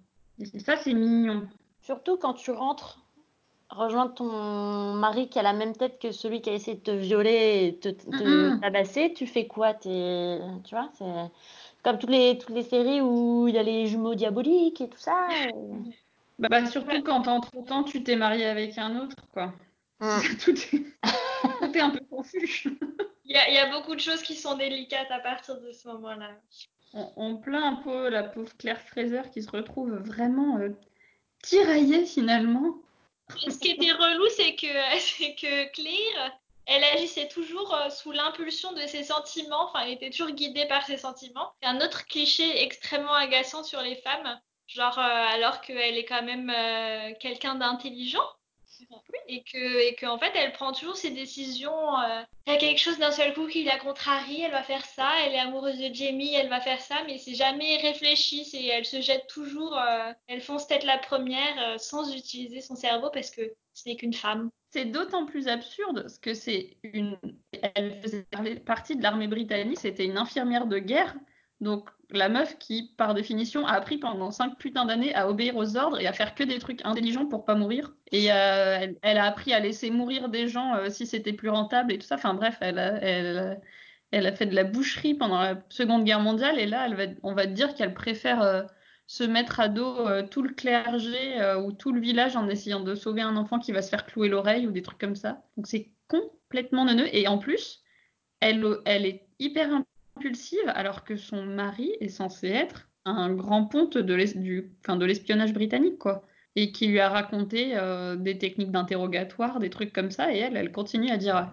Et 0.40 0.58
ça, 0.58 0.76
c'est 0.76 0.94
mignon. 0.94 1.48
Surtout 1.82 2.16
quand 2.16 2.34
tu 2.34 2.50
rentres 2.50 2.98
rejoindre 3.70 4.14
ton 4.14 4.94
mari 4.94 5.28
qui 5.28 5.38
a 5.38 5.42
la 5.42 5.52
même 5.52 5.74
tête 5.74 5.98
que 5.98 6.12
celui 6.12 6.42
qui 6.42 6.50
a 6.50 6.52
essayé 6.52 6.76
de 6.76 6.82
te 6.82 6.90
violer 6.90 7.68
et 7.68 7.76
te, 7.78 7.88
te 7.88 8.60
tabasser, 8.60 9.14
tu 9.14 9.26
fais 9.26 9.46
quoi? 9.46 9.72
T'es- 9.74 10.40
Tu 10.64 10.74
vois, 10.74 10.90
c'est 10.98 11.04
comme 11.82 11.98
toutes 11.98 12.10
les, 12.10 12.36
toutes 12.38 12.54
les 12.54 12.64
séries 12.64 13.00
où 13.00 13.48
il 13.48 13.54
y 13.54 13.58
a 13.58 13.62
les 13.62 13.86
jumeaux 13.86 14.14
diaboliques 14.14 14.80
et 14.80 14.88
tout 14.88 14.98
ça. 14.98 15.28
et- 15.48 15.52
Bah, 16.38 16.48
bah, 16.48 16.66
surtout 16.66 17.02
quand 17.04 17.28
entre 17.28 17.50
temps 17.66 17.84
tu 17.84 18.02
t'es 18.02 18.16
marié 18.16 18.46
avec 18.46 18.76
un 18.76 18.98
autre, 18.98 19.14
quoi. 19.32 19.52
Mm. 20.00 20.18
tout, 20.44 20.50
est... 20.50 20.82
tout 21.60 21.76
est 21.76 21.80
un 21.80 21.90
peu 21.90 22.00
confus. 22.10 22.64
Il 23.24 23.30
y 23.30 23.54
y 23.54 23.58
a 23.58 23.70
beaucoup 23.70 23.94
de 23.94 24.00
choses 24.00 24.22
qui 24.22 24.34
sont 24.34 24.56
délicates 24.56 25.10
à 25.10 25.20
partir 25.20 25.60
de 25.60 25.70
ce 25.70 25.86
moment-là. 25.88 26.30
On, 26.94 27.10
on 27.16 27.36
plaint 27.36 27.64
un 27.64 27.76
peu 27.76 28.08
la 28.08 28.22
pauvre 28.22 28.54
Claire 28.58 28.80
Fraser 28.80 29.22
qui 29.32 29.42
se 29.42 29.50
retrouve 29.50 29.94
vraiment 29.94 30.58
euh, 30.58 30.70
tiraillée 31.42 32.04
finalement. 32.04 32.76
Ce 33.38 33.58
qui 33.58 33.70
était 33.70 33.92
relou, 33.92 34.28
c'est 34.36 34.54
que, 34.54 35.72
Claire, 35.72 36.38
elle 36.66 36.84
agissait 36.84 37.28
toujours 37.28 37.74
euh, 37.74 37.88
sous 37.88 38.12
l'impulsion 38.12 38.72
de 38.72 38.80
ses 38.82 39.04
sentiments. 39.04 39.64
Enfin, 39.68 39.80
elle 39.80 39.92
était 39.92 40.10
toujours 40.10 40.32
guidée 40.32 40.66
par 40.66 40.84
ses 40.84 40.98
sentiments. 40.98 41.52
C'est 41.62 41.68
un 41.68 41.80
autre 41.80 42.06
cliché 42.06 42.62
extrêmement 42.62 43.14
agaçant 43.14 43.64
sur 43.64 43.80
les 43.80 43.96
femmes. 43.96 44.38
Genre, 44.66 44.98
euh, 44.98 45.02
alors 45.02 45.60
qu'elle 45.60 45.96
est 45.96 46.04
quand 46.04 46.22
même 46.22 46.52
quelqu'un 47.18 47.54
d'intelligent. 47.54 48.24
Et 49.28 49.42
que, 49.44 49.88
et 49.88 49.94
que, 49.94 50.06
en 50.06 50.18
fait, 50.18 50.32
elle 50.34 50.52
prend 50.52 50.72
toujours 50.72 50.96
ses 50.96 51.10
décisions. 51.10 51.98
euh, 51.98 52.22
Il 52.46 52.52
y 52.52 52.56
a 52.56 52.58
quelque 52.58 52.78
chose 52.80 52.98
d'un 52.98 53.12
seul 53.12 53.32
coup 53.34 53.46
qui 53.46 53.64
la 53.64 53.78
contrarie, 53.78 54.42
elle 54.42 54.50
va 54.50 54.62
faire 54.62 54.84
ça. 54.84 55.10
Elle 55.24 55.34
est 55.34 55.38
amoureuse 55.38 55.78
de 55.78 55.94
Jamie, 55.94 56.34
elle 56.34 56.48
va 56.48 56.60
faire 56.60 56.80
ça. 56.80 56.96
Mais 57.06 57.18
c'est 57.18 57.34
jamais 57.34 57.76
réfléchi. 57.78 58.44
C'est, 58.44 58.64
elle 58.66 58.84
se 58.84 59.00
jette 59.00 59.26
toujours. 59.28 59.76
euh, 59.78 60.12
elle 60.26 60.40
fonce 60.40 60.66
tête 60.66 60.84
la 60.84 60.98
première 60.98 61.60
euh, 61.60 61.78
sans 61.78 62.14
utiliser 62.14 62.60
son 62.60 62.76
cerveau 62.76 63.10
parce 63.12 63.30
que 63.30 63.42
ce 63.72 63.88
n'est 63.88 63.96
qu'une 63.96 64.12
femme. 64.12 64.50
C'est 64.70 64.84
d'autant 64.86 65.26
plus 65.26 65.48
absurde 65.48 66.02
parce 66.02 66.18
que 66.18 66.34
c'est 66.34 66.76
une. 66.82 67.18
Elle 67.74 68.00
faisait 68.00 68.26
partie 68.66 68.96
de 68.96 69.02
l'armée 69.02 69.28
britannique, 69.28 69.78
c'était 69.78 70.04
une 70.04 70.18
infirmière 70.18 70.66
de 70.66 70.78
guerre. 70.78 71.14
Donc 71.60 71.88
la 72.12 72.28
meuf 72.28 72.58
qui, 72.58 72.94
par 72.96 73.14
définition, 73.14 73.66
a 73.66 73.72
appris 73.72 73.98
pendant 73.98 74.30
cinq 74.30 74.58
putains 74.58 74.84
d'années 74.84 75.14
à 75.14 75.28
obéir 75.28 75.56
aux 75.56 75.76
ordres 75.76 76.00
et 76.00 76.06
à 76.06 76.12
faire 76.12 76.34
que 76.34 76.44
des 76.44 76.58
trucs 76.58 76.84
intelligents 76.84 77.26
pour 77.26 77.44
pas 77.44 77.54
mourir. 77.54 77.94
Et 78.10 78.32
euh, 78.32 78.86
elle, 79.02 79.18
a 79.18 79.24
appris 79.24 79.52
à 79.52 79.60
laisser 79.60 79.90
mourir 79.90 80.28
des 80.28 80.48
gens 80.48 80.74
euh, 80.76 80.90
si 80.90 81.06
c'était 81.06 81.32
plus 81.32 81.48
rentable 81.48 81.92
et 81.92 81.98
tout 81.98 82.06
ça. 82.06 82.16
Enfin 82.16 82.34
bref, 82.34 82.58
elle 82.60 82.78
a, 82.78 84.32
fait 84.32 84.46
de 84.46 84.54
la 84.54 84.64
boucherie 84.64 85.14
pendant 85.14 85.40
la 85.40 85.62
Seconde 85.70 86.04
Guerre 86.04 86.20
mondiale 86.20 86.58
et 86.58 86.66
là, 86.66 86.88
va, 86.94 87.04
on 87.22 87.34
va 87.34 87.46
dire 87.46 87.74
qu'elle 87.74 87.94
préfère 87.94 88.42
euh, 88.42 88.62
se 89.06 89.24
mettre 89.24 89.60
à 89.60 89.68
dos 89.68 90.08
tout 90.30 90.42
le 90.42 90.54
clergé 90.54 91.54
ou 91.58 91.72
tout 91.72 91.92
le 91.92 92.00
village 92.00 92.36
en 92.36 92.48
essayant 92.48 92.80
de 92.80 92.94
sauver 92.94 93.20
un 93.20 93.36
enfant 93.36 93.58
qui 93.58 93.72
va 93.72 93.82
se 93.82 93.90
faire 93.90 94.06
clouer 94.06 94.28
l'oreille 94.28 94.66
ou 94.66 94.70
des 94.70 94.80
trucs 94.80 94.98
comme 94.98 95.16
ça. 95.16 95.42
Donc 95.56 95.66
c'est 95.66 95.90
complètement 96.08 96.86
neuneux. 96.86 97.08
Et 97.14 97.28
en 97.28 97.36
plus, 97.36 97.82
elle, 98.40 98.64
elle 98.86 99.04
est 99.04 99.26
hyper 99.38 99.70
impulsive 100.16 100.68
alors 100.68 101.04
que 101.04 101.16
son 101.16 101.44
mari 101.44 101.92
est 102.00 102.08
censé 102.08 102.48
être 102.48 102.88
un 103.04 103.32
grand 103.32 103.64
ponte 103.64 103.98
de 103.98 104.14
enfin, 104.84 104.96
l'espionnage 104.98 105.52
britannique, 105.52 105.98
quoi. 105.98 106.22
Et 106.54 106.70
qui 106.70 106.86
lui 106.86 107.00
a 107.00 107.08
raconté 107.08 107.72
euh, 107.76 108.14
des 108.14 108.38
techniques 108.38 108.70
d'interrogatoire, 108.70 109.58
des 109.58 109.70
trucs 109.70 109.92
comme 109.92 110.10
ça. 110.10 110.32
Et 110.34 110.38
elle, 110.38 110.56
elle 110.56 110.70
continue 110.70 111.10
à 111.10 111.16
dire 111.16 111.50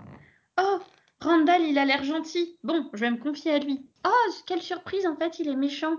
Oh, 0.59 0.79
Randall, 1.21 1.61
il 1.63 1.77
a 1.77 1.85
l'air 1.85 2.03
gentil. 2.03 2.57
Bon, 2.63 2.89
je 2.93 2.99
vais 2.99 3.09
me 3.11 3.17
confier 3.17 3.51
à 3.53 3.59
lui. 3.59 3.81
Oh, 4.05 4.31
quelle 4.45 4.61
surprise, 4.61 5.07
en 5.07 5.15
fait, 5.15 5.39
il 5.39 5.47
est 5.47 5.55
méchant. 5.55 5.95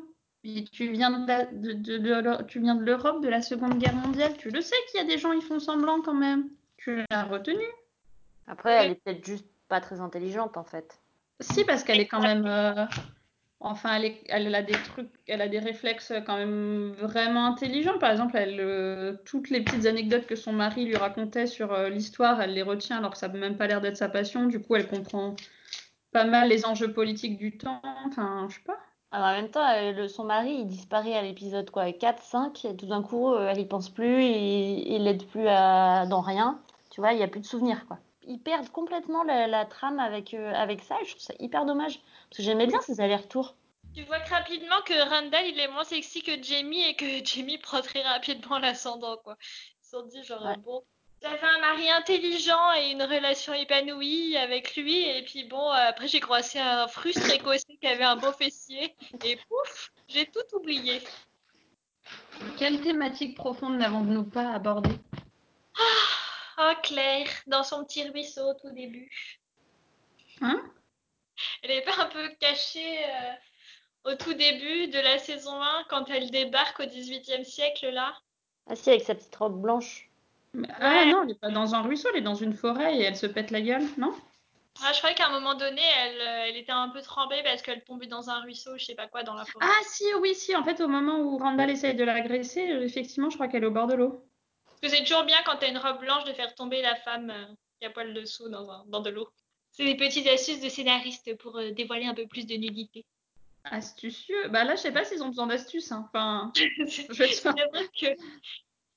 Tu 0.72 0.90
viens 0.92 1.10
de, 1.20 1.26
la- 1.26 1.46
de- 1.46 1.72
de- 1.72 1.98
de- 1.98 2.42
tu 2.44 2.60
viens 2.60 2.74
de 2.74 2.84
l'Europe 2.84 3.22
de 3.22 3.28
la 3.28 3.42
Seconde 3.42 3.78
Guerre 3.78 3.96
mondiale. 3.96 4.36
Tu 4.38 4.50
le 4.50 4.60
sais 4.60 4.76
qu'il 4.90 5.00
y 5.00 5.02
a 5.02 5.06
des 5.06 5.18
gens, 5.18 5.32
ils 5.32 5.42
font 5.42 5.58
semblant 5.58 6.00
quand 6.02 6.14
même. 6.14 6.48
Tu 6.76 7.02
l'as 7.10 7.24
retenu. 7.24 7.64
Après, 8.46 8.72
elle 8.72 8.92
est 8.92 8.94
peut-être 8.96 9.24
juste 9.24 9.46
pas 9.68 9.80
très 9.80 10.00
intelligente 10.00 10.56
en 10.56 10.64
fait. 10.64 10.98
Si, 11.40 11.64
parce 11.64 11.84
qu'elle 11.84 12.00
est 12.00 12.06
quand 12.06 12.20
même. 12.22 12.46
euh, 12.46 12.86
Enfin, 13.62 13.96
elle, 13.96 14.06
est- 14.06 14.24
elle 14.28 14.54
a 14.54 14.62
des 14.62 14.72
trucs, 14.72 15.10
elle 15.28 15.42
a 15.42 15.48
des 15.48 15.58
réflexes 15.58 16.14
quand 16.24 16.36
même 16.38 16.92
vraiment 16.92 17.44
intelligents. 17.46 17.98
Par 17.98 18.10
exemple, 18.10 18.36
elle, 18.38 18.58
euh, 18.60 19.14
toutes 19.26 19.50
les 19.50 19.62
petites 19.62 19.84
anecdotes 19.86 20.26
que 20.26 20.34
son 20.36 20.52
mari 20.52 20.86
lui 20.86 20.96
racontait 20.96 21.46
sur 21.46 21.72
euh, 21.72 21.90
l'histoire, 21.90 22.40
elle 22.40 22.54
les 22.54 22.62
retient 22.62 22.98
alors 22.98 23.10
que 23.12 23.18
ça 23.18 23.28
n'a 23.28 23.38
même 23.38 23.58
pas 23.58 23.66
l'air 23.66 23.82
d'être 23.82 23.98
sa 23.98 24.08
passion. 24.08 24.46
Du 24.46 24.60
coup, 24.62 24.76
elle 24.76 24.88
comprend 24.88 25.36
pas 26.12 26.24
mal 26.24 26.48
les 26.48 26.66
enjeux 26.66 26.92
politiques 26.92 27.36
du 27.38 27.58
temps. 27.58 27.82
Enfin, 28.06 28.46
je 28.48 28.54
sais 28.56 28.62
pas. 28.64 28.78
Alors, 29.12 29.26
en 29.28 29.32
même 29.32 29.50
temps, 29.50 29.68
euh, 29.68 29.92
le- 29.92 30.08
son 30.08 30.24
mari, 30.24 30.52
il 30.60 30.66
disparaît 30.66 31.14
à 31.14 31.22
l'épisode 31.22 31.70
quoi, 31.70 31.92
4, 31.92 32.22
5, 32.22 32.64
et 32.64 32.76
tout 32.76 32.86
d'un 32.86 33.02
coup, 33.02 33.32
euh, 33.34 33.48
elle 33.50 33.60
y 33.60 33.66
pense 33.66 33.90
plus, 33.90 34.22
il, 34.24 34.88
il 34.92 35.04
l'aide 35.04 35.26
plus 35.26 35.46
à, 35.48 36.06
dans 36.06 36.20
rien. 36.22 36.62
Tu 36.90 37.00
vois, 37.02 37.12
il 37.12 37.16
n'y 37.18 37.22
a 37.24 37.28
plus 37.28 37.40
de 37.40 37.46
souvenirs, 37.46 37.86
quoi. 37.86 37.98
Ils 38.32 38.38
perdent 38.38 38.68
complètement 38.68 39.24
la, 39.24 39.48
la 39.48 39.64
trame 39.64 39.98
avec, 39.98 40.34
euh, 40.34 40.52
avec 40.54 40.82
ça, 40.82 40.94
et 41.02 41.04
je 41.04 41.10
trouve 41.10 41.22
ça 41.22 41.34
hyper 41.40 41.64
dommage. 41.66 41.98
Parce 42.28 42.36
que 42.36 42.42
j'aimais 42.44 42.68
bien 42.68 42.80
ces 42.80 43.00
allers-retours. 43.00 43.56
Tu 43.92 44.04
vois 44.04 44.20
que 44.20 44.30
rapidement 44.30 44.80
que 44.86 44.94
Randall 45.10 45.46
il 45.48 45.58
est 45.58 45.66
moins 45.66 45.82
sexy 45.82 46.22
que 46.22 46.40
Jamie 46.40 46.80
et 46.80 46.94
que 46.94 47.04
Jamie 47.24 47.58
prend 47.58 47.80
très 47.80 48.02
rapidement 48.02 48.60
l'ascendant 48.60 49.16
quoi. 49.16 49.36
Ils 49.40 49.84
se 49.84 49.90
sont 49.90 50.06
dit 50.06 50.22
genre 50.22 50.44
Ouais. 50.46 50.56
bon, 50.58 50.84
j'avais 51.20 51.42
un 51.42 51.58
mari 51.58 51.90
intelligent 51.90 52.72
et 52.78 52.92
une 52.92 53.02
relation 53.02 53.52
épanouie 53.52 54.36
avec 54.36 54.76
lui 54.76 55.08
et 55.08 55.24
puis 55.24 55.42
bon 55.42 55.68
après 55.70 56.06
j'ai 56.06 56.20
croisé 56.20 56.60
un 56.60 56.86
frustre 56.86 57.28
écossais 57.34 57.76
qui 57.80 57.86
avait 57.88 58.04
un 58.04 58.14
beau 58.14 58.30
fessier 58.30 58.94
et 59.24 59.36
pouf 59.48 59.90
j'ai 60.06 60.26
tout 60.26 60.56
oublié. 60.56 61.02
Quelle 62.56 62.80
thématique 62.80 63.36
profonde 63.36 63.76
n'avons-nous 63.76 64.22
pas 64.22 64.52
abordée? 64.52 64.94
Oh 66.62 66.72
Claire 66.82 67.28
dans 67.46 67.62
son 67.64 67.84
petit 67.84 68.06
ruisseau 68.08 68.50
au 68.50 68.54
tout 68.54 68.70
début. 68.70 69.08
Hein? 70.42 70.60
Elle 71.62 71.70
est 71.70 71.82
pas 71.82 71.96
un 72.02 72.06
peu 72.06 72.28
cachée 72.38 72.98
euh, 73.04 74.10
au 74.12 74.14
tout 74.14 74.34
début 74.34 74.88
de 74.88 74.98
la 74.98 75.18
saison 75.18 75.62
1 75.62 75.84
quand 75.88 76.04
elle 76.10 76.30
débarque 76.30 76.80
au 76.80 76.84
18e 76.84 77.44
siècle 77.44 77.88
là? 77.90 78.14
Ah 78.68 78.76
si, 78.76 78.90
avec 78.90 79.02
sa 79.02 79.14
petite 79.14 79.34
robe 79.36 79.60
blanche. 79.60 80.10
Mais- 80.52 80.68
Ah 80.78 81.06
non, 81.06 81.22
elle 81.22 81.28
n'est 81.28 81.34
pas 81.34 81.50
dans 81.50 81.74
un 81.74 81.82
ruisseau, 81.82 82.08
elle 82.12 82.18
est 82.18 82.22
dans 82.22 82.34
une 82.34 82.52
forêt 82.52 82.96
et 82.96 83.02
elle 83.02 83.16
se 83.16 83.26
pète 83.26 83.50
la 83.50 83.62
gueule, 83.62 83.86
non? 83.96 84.12
Ah, 84.82 84.92
je 84.92 84.98
croyais 84.98 85.14
qu'à 85.14 85.28
un 85.28 85.32
moment 85.32 85.54
donné, 85.54 85.82
elle, 85.82 86.20
euh, 86.20 86.44
elle 86.48 86.56
était 86.56 86.72
un 86.72 86.88
peu 86.90 87.00
trempée 87.02 87.42
parce 87.42 87.62
qu'elle 87.62 87.82
tombait 87.84 88.06
dans 88.06 88.30
un 88.30 88.40
ruisseau, 88.40 88.76
je 88.76 88.84
sais 88.84 88.94
pas 88.94 89.08
quoi, 89.08 89.22
dans 89.22 89.34
la 89.34 89.44
forêt. 89.44 89.66
Ah 89.68 89.82
si, 89.84 90.04
oui, 90.20 90.34
si. 90.34 90.54
En 90.56 90.64
fait, 90.64 90.80
au 90.80 90.88
moment 90.88 91.18
où 91.20 91.38
Randall 91.38 91.70
essaye 91.70 91.94
de 91.94 92.04
l'agresser, 92.04 92.70
euh, 92.70 92.82
effectivement, 92.82 93.30
je 93.30 93.36
crois 93.36 93.48
qu'elle 93.48 93.64
est 93.64 93.66
au 93.66 93.72
bord 93.72 93.86
de 93.86 93.94
l'eau. 93.94 94.24
Parce 94.80 94.92
que 94.92 94.98
c'est 94.98 95.04
toujours 95.04 95.24
bien 95.24 95.38
quand 95.44 95.56
t'as 95.58 95.68
une 95.70 95.78
robe 95.78 96.00
blanche 96.00 96.24
de 96.24 96.32
faire 96.32 96.54
tomber 96.54 96.80
la 96.82 96.96
femme 96.96 97.30
euh, 97.30 97.46
qui 97.80 97.86
a 97.86 97.90
poil 97.90 98.14
dessous 98.14 98.48
dans, 98.48 98.68
un- 98.70 98.84
dans 98.86 99.00
de 99.00 99.10
l'eau. 99.10 99.28
C'est 99.72 99.84
des 99.84 99.96
petites 99.96 100.26
astuces 100.26 100.60
de 100.60 100.68
scénaristes 100.68 101.36
pour 101.38 101.58
euh, 101.58 101.70
dévoiler 101.70 102.06
un 102.06 102.14
peu 102.14 102.26
plus 102.26 102.46
de 102.46 102.54
nudité. 102.54 103.04
Astucieux. 103.64 104.48
Bah 104.48 104.64
là, 104.64 104.74
je 104.76 104.80
sais 104.80 104.92
pas 104.92 105.04
s'ils 105.04 105.22
ont 105.22 105.28
besoin 105.28 105.46
d'astuces. 105.46 105.92
hein. 105.92 106.04
Enfin, 106.08 106.50
je 106.56 107.06
que 107.06 108.16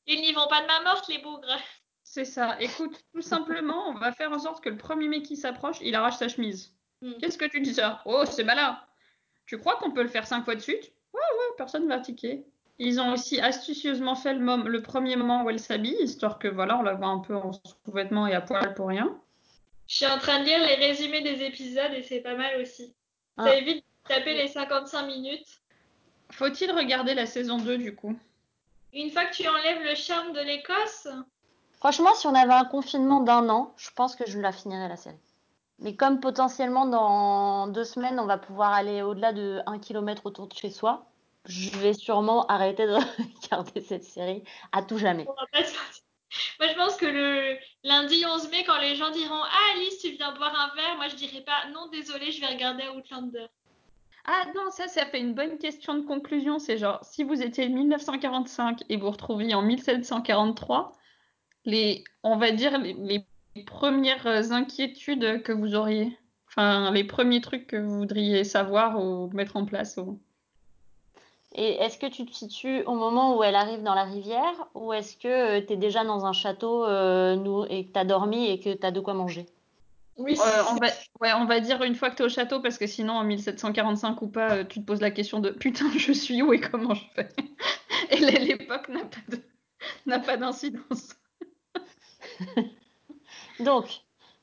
ils 0.06 0.22
n'y 0.22 0.34
vont 0.34 0.48
pas 0.48 0.62
de 0.62 0.68
main 0.68 0.84
morte, 0.84 1.08
les 1.10 1.20
bougres. 1.20 1.58
C'est 2.04 2.26
ça. 2.26 2.58
Écoute, 2.60 2.98
tout 3.14 3.22
simplement, 3.22 3.90
on 3.90 3.94
va 3.96 4.12
faire 4.12 4.32
en 4.32 4.40
sorte 4.40 4.64
que 4.64 4.70
le 4.70 4.78
premier 4.78 5.08
mec 5.08 5.24
qui 5.24 5.36
s'approche, 5.38 5.78
il 5.82 5.96
arrache 5.96 6.18
sa 6.18 6.28
chemise. 6.28 6.76
Hmm. 7.02 7.14
Qu'est-ce 7.20 7.38
que 7.38 7.46
tu 7.46 7.62
dis 7.62 7.74
ça? 7.74 8.02
Oh, 8.06 8.24
c'est 8.26 8.44
malin. 8.44 8.80
Tu 9.46 9.58
crois 9.58 9.76
qu'on 9.78 9.92
peut 9.92 10.04
le 10.04 10.10
faire 10.10 10.28
cinq 10.28 10.44
fois 10.46 10.56
de 10.56 10.60
suite? 10.62 10.94
Ouais, 11.14 11.20
ouais, 11.22 11.56
personne 11.58 11.88
va 11.88 12.00
tiquer. 12.00 12.46
Ils 12.80 13.00
ont 13.00 13.14
aussi 13.14 13.40
astucieusement 13.40 14.16
fait 14.16 14.34
le, 14.34 14.40
mom- 14.40 14.68
le 14.68 14.82
premier 14.82 15.16
moment 15.16 15.44
où 15.44 15.50
elle 15.50 15.60
s'habille, 15.60 15.96
histoire 16.02 16.40
que 16.40 16.48
voilà, 16.48 16.78
on 16.78 16.82
la 16.82 16.94
voit 16.96 17.08
un 17.08 17.20
peu 17.20 17.36
en 17.36 17.52
sous-vêtements 17.54 18.28
et 18.28 18.34
à 18.34 18.42
poil 18.42 18.74
pour 18.74 18.88
rien. 18.88 19.16
Je 19.88 19.98
suis 19.98 20.08
en 20.08 20.18
train 20.18 20.40
de 20.40 20.46
lire 20.46 20.60
les 20.60 20.76
résumés 20.76 21.22
des 21.22 21.44
épisodes 21.44 21.94
et 21.94 22.02
c'est 22.04 22.22
pas 22.22 22.36
mal 22.36 22.60
aussi. 22.62 22.88
Ça 23.38 23.46
Ah. 23.48 23.56
évite 23.56 23.78
de 23.78 24.08
taper 24.14 24.34
les 24.34 24.48
55 24.48 25.06
minutes. 25.06 25.62
Faut-il 26.32 26.72
regarder 26.72 27.14
la 27.14 27.26
saison 27.26 27.58
2 27.58 27.78
du 27.78 27.96
coup? 27.96 28.16
Une 28.94 29.12
fois 29.12 29.26
que 29.26 29.34
tu 29.36 29.48
enlèves 29.48 29.84
le 29.84 29.96
charme 29.96 30.34
de 30.34 30.40
l'Écosse, 30.42 31.08
Franchement, 31.80 32.14
si 32.16 32.28
on 32.28 32.34
avait 32.34 32.54
un 32.54 32.64
confinement 32.64 33.20
d'un 33.20 33.50
an, 33.50 33.74
je 33.76 33.90
pense 33.94 34.16
que 34.16 34.24
je 34.26 34.40
la 34.40 34.54
finirais 34.54 34.88
la 34.88 34.96
série. 34.96 35.18
Mais 35.80 35.98
comme 35.98 36.22
potentiellement 36.22 36.86
dans 36.86 37.68
deux 37.68 37.84
semaines, 37.84 38.22
on 38.22 38.26
va 38.26 38.38
pouvoir 38.38 38.72
aller 38.72 39.02
au-delà 39.02 39.34
de 39.34 39.60
1 39.66 39.80
km 39.80 40.26
autour 40.26 40.48
de 40.48 40.54
chez 40.54 40.70
soi, 40.70 41.06
je 41.46 41.70
vais 41.78 41.94
sûrement 41.94 42.46
arrêter 42.48 42.86
de 42.86 42.94
regarder 43.44 43.82
cette 43.82 44.04
série 44.04 44.44
à 44.72 44.82
tout 44.84 44.98
jamais. 44.98 45.26
Moi, 45.26 46.68
je 46.68 46.76
pense 46.76 46.96
que 46.96 47.06
le 47.06 47.58
lundi 47.84 48.26
11 48.26 48.50
mai, 48.50 48.64
quand 48.66 48.80
les 48.80 48.96
gens 48.96 49.12
diront 49.12 49.42
Ah, 49.44 49.74
Alice, 49.76 50.00
tu 50.00 50.12
viens 50.12 50.34
boire 50.34 50.56
un 50.56 50.76
verre, 50.76 50.96
moi 50.96 51.08
je 51.08 51.16
dirais 51.16 51.42
pas 51.42 51.70
Non, 51.72 51.88
désolé, 51.92 52.32
je 52.32 52.42
vais 52.42 52.48
regarder 52.48 52.88
Outlander. 52.90 53.46
Ah 54.26 54.46
non, 54.56 54.72
ça, 54.72 54.88
ça 54.88 55.06
fait 55.06 55.20
une 55.20 55.34
bonne 55.34 55.58
question 55.58 55.96
de 55.96 56.06
conclusion. 56.06 56.58
C'est 56.58 56.78
genre, 56.78 57.04
si 57.04 57.24
vous 57.24 57.42
étiez 57.42 57.68
1945 57.68 58.84
et 58.90 58.98
vous 58.98 59.12
retrouviez 59.12 59.54
en 59.54 59.62
1743, 59.62 60.94
les, 61.66 62.04
on 62.24 62.38
va 62.38 62.52
dire 62.52 62.78
les, 62.80 62.94
les 62.94 63.64
premières 63.66 64.26
inquiétudes 64.52 65.44
que 65.44 65.52
vous 65.52 65.76
auriez. 65.76 66.18
Enfin, 66.48 66.92
les 66.92 67.04
premiers 67.04 67.42
trucs 67.42 67.68
que 67.68 67.76
vous 67.78 67.98
voudriez 67.98 68.44
savoir 68.44 69.00
ou 69.00 69.30
mettre 69.34 69.58
en 69.58 69.66
place. 69.66 69.98
ou- 69.98 70.22
Et 71.56 71.74
est-ce 71.76 71.98
que 72.00 72.08
tu 72.08 72.26
te 72.26 72.34
situes 72.34 72.84
au 72.86 72.96
moment 72.96 73.38
où 73.38 73.44
elle 73.44 73.56
arrive 73.56 73.84
dans 73.84 73.94
la 73.94 74.06
rivière 74.06 74.68
ou 74.74 74.92
est-ce 74.92 75.16
que 75.18 75.60
tu 75.60 75.74
es 75.74 75.78
déjà 75.78 76.04
dans 76.04 76.26
un 76.26 76.34
château 76.34 76.84
euh, 76.86 77.66
et 77.70 77.86
que 77.86 77.94
tu 77.94 78.00
as 78.00 78.06
dormi 78.06 78.48
et 78.50 78.60
que 78.60 78.74
tu 78.74 78.86
as 78.86 78.92
de 78.92 79.00
quoi 79.00 79.14
manger? 79.14 79.46
Oui, 80.18 80.36
Euh, 80.40 80.64
on, 80.72 80.76
va, 80.76 80.88
ouais, 81.22 81.34
on 81.34 81.46
va 81.46 81.60
dire 81.60 81.82
une 81.84 81.96
fois 81.96 82.10
que 82.12 82.16
tu 82.16 82.22
es 82.24 82.26
au 82.26 82.30
château, 82.30 82.60
parce 82.60 82.78
que 82.78 82.86
sinon, 82.88 83.14
en 83.14 83.24
1745 83.24 84.22
ou 84.22 84.28
pas, 84.28 84.58
euh, 84.58 84.64
tu 84.64 84.80
te 84.80 84.86
poses 84.86 85.02
la 85.02 85.12
question 85.12 85.40
de 85.40 85.50
putain, 85.52 85.90
je 85.98 86.12
suis 86.12 86.42
où 86.42 86.54
et 86.54 86.60
comment 86.60 86.94
je 86.94 87.06
fais? 87.16 87.30
Et 88.10 88.18
l'é- 88.18 88.40
l'époque 88.40 88.90
n'a 88.90 89.06
pas 89.06 89.22
de- 89.30 89.42
n'a 90.06 90.20
pas 90.20 90.38
d'incidence. 90.38 91.16
Donc, 93.60 93.86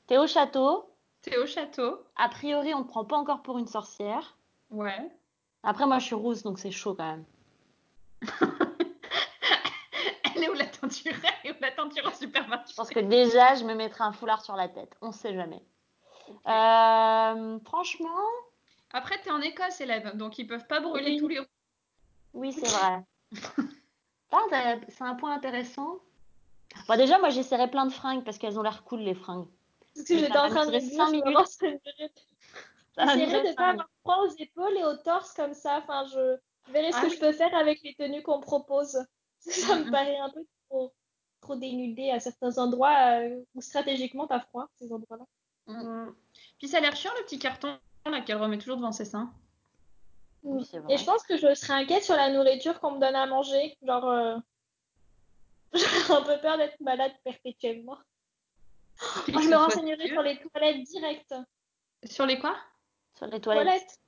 tu 0.07 0.13
es 0.13 0.17
au 0.17 0.27
château. 0.27 0.85
T'es 1.21 1.37
au 1.37 1.45
château, 1.45 1.99
A 2.15 2.29
priori, 2.29 2.73
on 2.73 2.83
te 2.83 2.87
prend 2.89 3.05
pas 3.05 3.17
encore 3.17 3.41
pour 3.43 3.57
une 3.57 3.67
sorcière. 3.67 4.37
ouais. 4.71 5.11
Après, 5.63 5.85
moi, 5.85 5.99
je 5.99 6.05
suis 6.05 6.15
rousse, 6.15 6.43
donc 6.43 6.59
c'est 6.59 6.71
chaud 6.71 6.95
quand 6.95 7.05
même. 7.05 7.25
Elle 10.35 10.43
est 10.43 10.49
où 10.49 10.53
la 10.53 10.65
teinture? 10.65 11.13
Elle 11.43 11.51
est 11.51 11.53
où 11.53 11.61
la 11.61 11.71
teinture 11.71 12.07
en 12.07 12.13
supermarché? 12.13 12.71
Je 12.71 12.75
pense 12.75 12.89
que 12.89 12.99
déjà, 12.99 13.55
je 13.55 13.63
me 13.63 13.75
mettrai 13.75 14.03
un 14.03 14.11
foulard 14.11 14.43
sur 14.43 14.55
la 14.55 14.67
tête. 14.67 14.95
On 15.01 15.11
sait 15.11 15.33
jamais. 15.33 15.61
Euh, 16.47 17.59
franchement, 17.65 18.07
Après, 18.93 19.19
t'es 19.21 19.31
en 19.31 19.41
Écosse, 19.41 19.81
élève, 19.81 20.15
donc 20.15 20.39
ils 20.39 20.47
peuvent 20.47 20.67
pas 20.67 20.79
brûler 20.79 21.11
Oui. 21.11 21.17
tous 21.19 21.27
les 21.27 21.41
oui, 22.33 22.53
c'est 22.53 22.67
vrai. 22.67 23.03
C'est 24.89 25.03
un 25.03 25.15
point 25.15 25.33
intéressant. 25.33 25.99
Bon, 26.87 26.95
déjà, 26.95 27.19
moi, 27.19 27.29
j'essaierai 27.29 27.69
plein 27.69 27.85
de 27.85 27.91
fringues 27.91 28.23
parce 28.23 28.37
qu'elles 28.37 28.57
ont 28.57 28.61
l'air 28.61 28.83
cool, 28.85 29.01
les 29.01 29.13
fringues. 29.13 29.47
Parce 29.93 30.07
que 30.07 30.17
j'étais 30.17 30.37
en 30.37 30.47
train 30.49 30.65
de 30.65 30.71
durer 30.71 30.81
me 30.81 30.87
dire, 30.89 30.97
cinq 30.97 31.07
je 31.07 31.65
vais 31.65 31.79
minutes. 31.99 32.27
J'essaierai 32.97 33.41
de 33.41 33.47
cinq 33.47 33.55
pas 33.55 33.69
avoir 33.69 33.89
froid 34.01 34.17
aux 34.25 34.35
épaules 34.37 34.77
et 34.77 34.83
au 34.83 34.95
torse 34.97 35.33
comme 35.33 35.53
ça. 35.53 35.79
Enfin, 35.83 36.05
je 36.07 36.37
je 36.67 36.71
verrai 36.73 36.91
ce 36.91 36.97
Ah 36.97 37.01
que 37.01 37.07
oui. 37.07 37.15
je 37.15 37.19
peux 37.19 37.31
faire 37.31 37.53
avec 37.55 37.81
les 37.83 37.95
tenues 37.95 38.21
qu'on 38.21 38.39
propose. 38.39 38.99
Ça 39.39 39.75
me 39.75 39.85
Mhm. 39.85 39.91
paraît 39.91 40.17
un 40.19 40.29
peu 40.29 40.45
trop, 40.69 40.93
trop 41.41 41.55
dénudé 41.55 42.11
à 42.11 42.19
certains 42.19 42.57
endroits 42.59 43.19
euh, 43.21 43.43
où 43.55 43.61
stratégiquement 43.61 44.27
t'as 44.27 44.41
froid, 44.41 44.67
ces 44.75 44.91
endroits-là. 44.93 45.25
Mm, 45.67 46.11
Puis 46.59 46.67
ça 46.67 46.77
a 46.77 46.81
l'air 46.81 46.95
chiant 46.95 47.11
le 47.17 47.23
petit 47.25 47.39
carton 47.39 47.79
là 48.05 48.21
qu'elle 48.21 48.37
remet 48.37 48.57
toujours 48.59 48.77
devant 48.77 48.91
ses 48.91 49.05
seins. 49.05 49.33
Oui, 50.43 50.65
c'est 50.65 50.79
vrai. 50.79 50.93
Et 50.93 50.97
je 50.97 51.05
pense 51.05 51.23
que 51.23 51.37
je 51.37 51.53
serais 51.55 51.73
inquiète 51.73 52.03
sur 52.03 52.15
la 52.15 52.29
nourriture 52.31 52.79
qu'on 52.79 52.91
me 52.91 52.99
donne 52.99 53.15
à 53.15 53.25
manger. 53.25 53.77
Genre, 53.83 54.07
euh, 54.09 54.37
j'ai 55.73 56.13
un 56.13 56.21
peu 56.23 56.39
peur 56.41 56.57
d'être 56.57 56.79
malade 56.81 57.13
perpétuellement. 57.23 57.97
Que 59.25 59.31
je 59.41 59.49
me 59.49 59.55
renseignerai 59.55 60.07
sur 60.09 60.21
les 60.21 60.39
toilettes 60.39 60.83
directes. 60.83 61.35
Sur 62.05 62.25
les 62.27 62.37
quoi? 62.39 62.55
Sur 63.17 63.27
les 63.27 63.39
toilettes. 63.39 63.65
Toilettes. 63.65 63.99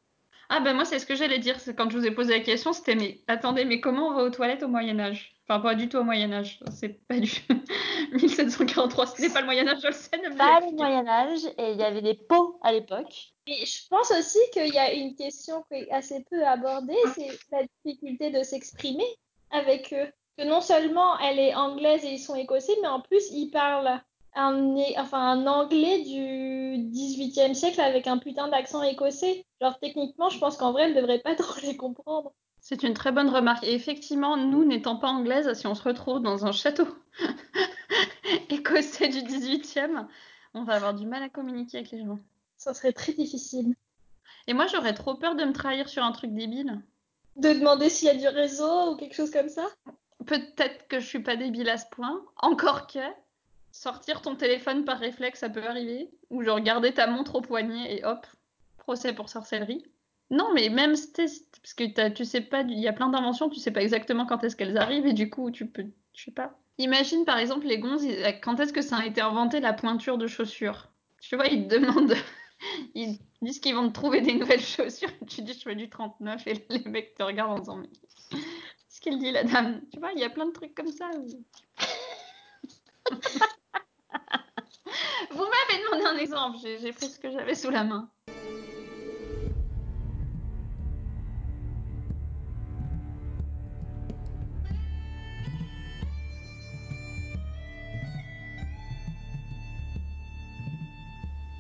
Ah 0.50 0.60
ben 0.60 0.74
moi 0.74 0.86
c'est 0.86 1.00
ce 1.00 1.06
que 1.06 1.16
j'allais 1.16 1.40
dire, 1.40 1.60
c'est 1.60 1.76
quand 1.76 1.90
je 1.90 1.98
vous 1.98 2.06
ai 2.06 2.12
posé 2.12 2.34
la 2.34 2.44
question, 2.44 2.74
c'était 2.74 2.96
mais 2.96 3.22
attendez, 3.28 3.66
mais 3.66 3.80
comment 3.80 4.10
on 4.10 4.14
va 4.14 4.24
aux 4.24 4.30
toilettes 4.30 4.62
au 4.64 4.68
Moyen 4.68 5.00
Âge? 5.00 5.36
Enfin 5.48 5.60
pas 5.60 5.74
du 5.74 5.90
tout 5.90 5.98
au 5.98 6.04
Moyen 6.04 6.32
Âge, 6.32 6.60
c'est 6.72 6.90
pas 7.08 7.18
du 7.20 7.32
1743, 8.12 9.08
ce 9.08 9.22
n'est 9.22 9.30
pas 9.30 9.40
le 9.40 9.46
Moyen 9.46 9.68
Âge, 9.68 9.80
je 9.82 9.88
le 9.88 9.94
sais, 9.94 10.10
Pas 10.38 10.60
le 10.60 10.76
Moyen 10.76 11.08
Âge 11.08 11.46
et 11.58 11.72
il 11.72 11.78
y 11.78 11.84
avait 11.84 12.02
des 12.02 12.14
pots 12.14 12.60
à 12.62 12.72
l'époque. 12.72 13.34
Et 13.48 13.66
je 13.66 13.88
pense 13.90 14.12
aussi 14.12 14.38
qu'il 14.54 14.74
y 14.74 14.78
a 14.78 14.94
une 14.94 15.16
question 15.16 15.64
qui 15.72 15.80
est 15.80 15.92
assez 15.92 16.24
peu 16.30 16.46
abordée, 16.46 16.98
c'est 17.16 17.30
la 17.52 17.64
difficulté 17.84 18.30
de 18.30 18.44
s'exprimer 18.44 19.08
avec 19.50 19.94
eux. 19.94 20.12
Que 20.38 20.44
non 20.46 20.62
seulement 20.62 21.18
elle 21.20 21.40
est 21.40 21.54
anglaise 21.54 22.04
et 22.04 22.12
ils 22.14 22.20
sont 22.20 22.36
écossais, 22.36 22.74
mais 22.82 22.88
en 22.88 23.02
plus 23.02 23.32
ils 23.32 23.50
parlent 23.50 24.02
un, 24.36 24.76
enfin, 24.98 25.20
un 25.20 25.48
anglais 25.48 26.04
du 26.04 26.78
18e 26.92 27.54
siècle 27.54 27.82
avec 27.82 28.08
un 28.08 28.18
putain 28.18 28.48
d'accent 28.48 28.84
écossais. 28.84 29.46
Genre 29.62 29.78
techniquement, 29.80 30.30
je 30.30 30.40
pense 30.40 30.58
qu'en 30.58 30.72
vrai, 30.72 30.84
elle 30.84 30.96
devrait 30.96 31.20
pas 31.20 31.36
trop 31.36 31.60
les 31.62 31.78
comprendre. 31.78 32.34
C'est 32.60 32.84
une 32.84 32.94
très 32.94 33.12
bonne 33.12 33.30
remarque. 33.30 33.64
Et 33.66 33.74
effectivement, 33.74 34.38
nous 34.38 34.64
n'étant 34.64 34.96
pas 34.96 35.10
anglaises, 35.10 35.52
si 35.54 35.68
on 35.68 35.76
se 35.76 35.84
retrouve 35.84 36.22
dans 36.22 36.46
un 36.46 36.52
château 36.52 36.88
écossais 38.50 39.10
du 39.10 39.20
18e, 39.20 40.08
on 40.54 40.64
va 40.64 40.76
avoir 40.76 40.94
du 40.94 41.06
mal 41.06 41.24
à 41.24 41.30
communiquer 41.30 41.80
avec 41.80 41.92
les 41.92 42.06
gens. 42.06 42.20
Ça 42.58 42.74
serait 42.74 42.94
très 42.94 43.12
difficile. 43.14 43.76
Et 44.48 44.54
moi 44.54 44.68
j'aurais 44.68 44.94
trop 44.94 45.16
peur 45.16 45.36
de 45.36 45.44
me 45.44 45.54
trahir 45.54 45.90
sur 45.90 46.04
un 46.04 46.12
truc 46.12 46.34
débile. 46.34 46.82
De 47.36 47.50
demander 47.50 47.90
s'il 47.90 48.08
y 48.08 48.12
a 48.12 48.16
du 48.16 48.28
réseau 48.28 48.92
ou 48.92 48.96
quelque 48.96 49.16
chose 49.16 49.32
comme 49.32 49.50
ça? 49.50 49.66
Peut-être 50.26 50.88
que 50.88 51.00
je 51.00 51.06
suis 51.06 51.24
pas 51.24 51.36
débile 51.36 51.70
à 51.70 51.78
ce 51.78 51.86
point, 51.92 52.24
encore 52.38 52.88
que 52.88 53.00
sortir 53.74 54.22
ton 54.22 54.36
téléphone 54.36 54.86
par 54.86 55.00
réflexe, 55.00 55.40
ça 55.40 55.50
peut 55.50 55.66
arriver, 55.68 56.10
ou 56.30 56.44
genre 56.44 56.62
garder 56.62 56.94
ta 56.94 57.08
montre 57.08 57.36
au 57.36 57.42
poignet 57.42 57.98
et 57.98 58.06
hop, 58.06 58.26
procès 58.78 59.14
pour 59.14 59.28
sorcellerie? 59.30 59.84
Non, 60.30 60.54
mais 60.54 60.70
même 60.70 60.92
parce 60.94 61.74
que 61.76 62.10
tu 62.14 62.24
sais 62.24 62.42
pas, 62.42 62.62
il 62.62 62.80
y 62.80 62.88
a 62.88 62.94
plein 62.94 63.10
d'inventions, 63.10 63.50
tu 63.50 63.60
sais 63.60 63.72
pas 63.72 63.82
exactement 63.82 64.26
quand 64.26 64.44
est-ce 64.44 64.56
qu'elles 64.56 64.78
arrivent 64.78 65.06
et 65.08 65.14
du 65.14 65.30
coup 65.30 65.52
tu 65.52 65.66
peux, 65.68 65.86
je 66.14 66.24
sais 66.24 66.32
pas. 66.32 66.58
Imagine 66.78 67.26
par 67.26 67.38
exemple 67.38 67.66
les 67.68 67.80
gonzes, 67.80 68.04
ils- 68.04 68.40
quand 68.42 68.60
est-ce 68.60 68.74
que 68.74 68.82
ça 68.82 68.98
a 68.98 69.06
été 69.06 69.22
inventé 69.22 69.60
la 69.60 69.74
pointure 69.74 70.18
de 70.18 70.28
chaussures? 70.28 70.90
Tu 71.22 71.36
vois, 71.36 71.48
ils 71.48 71.68
te 71.68 71.76
demandent, 71.76 72.16
ils 72.96 73.18
disent 73.42 73.60
qu'ils 73.60 73.76
vont 73.76 73.88
te 73.90 73.94
trouver 73.94 74.22
des 74.22 74.34
nouvelles 74.36 74.62
chaussures, 74.62 75.12
tu 75.28 75.42
dis 75.42 75.54
je 75.54 75.60
fais 75.60 75.76
du 75.76 75.90
39 75.90 76.46
et 76.48 76.66
les 76.70 76.84
mecs 76.86 77.16
te 77.16 77.24
regardent 77.24 77.52
en 77.52 77.60
disant 77.60 77.78
mais 77.78 77.90
ce 78.88 79.02
qu'elle 79.02 79.18
dit 79.18 79.32
la 79.32 79.44
dame? 79.44 79.82
Tu 79.92 80.00
vois, 80.00 80.12
il 80.14 80.20
y 80.20 80.24
a 80.24 80.30
plein 80.30 80.46
de 80.46 80.52
trucs 80.52 80.76
comme 80.76 80.92
ça. 80.92 81.10
Vous 85.36 85.46
m'avez 85.46 85.84
demandé 85.84 86.06
un 86.06 86.18
exemple, 86.22 86.58
j'ai 86.62 86.94
pris 86.94 87.08
ce 87.08 87.20
que 87.20 87.32
j'avais 87.32 87.56
sous 87.56 87.72
la 87.72 87.84
main. 87.84 88.08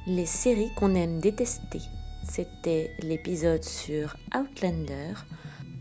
Les 0.05 0.27
séries 0.27 0.69
qu'on 0.75 0.93
aime 0.93 1.19
détester. 1.19 1.81
C'était 2.29 2.91
l'épisode 2.99 3.63
sur 3.63 4.15
Outlander, 4.36 5.13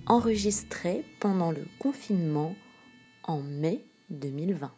enregistré 0.06 1.04
pendant 1.20 1.50
le 1.50 1.66
confinement 1.78 2.54
en 3.24 3.42
mai 3.42 3.84
2020. 4.08 4.72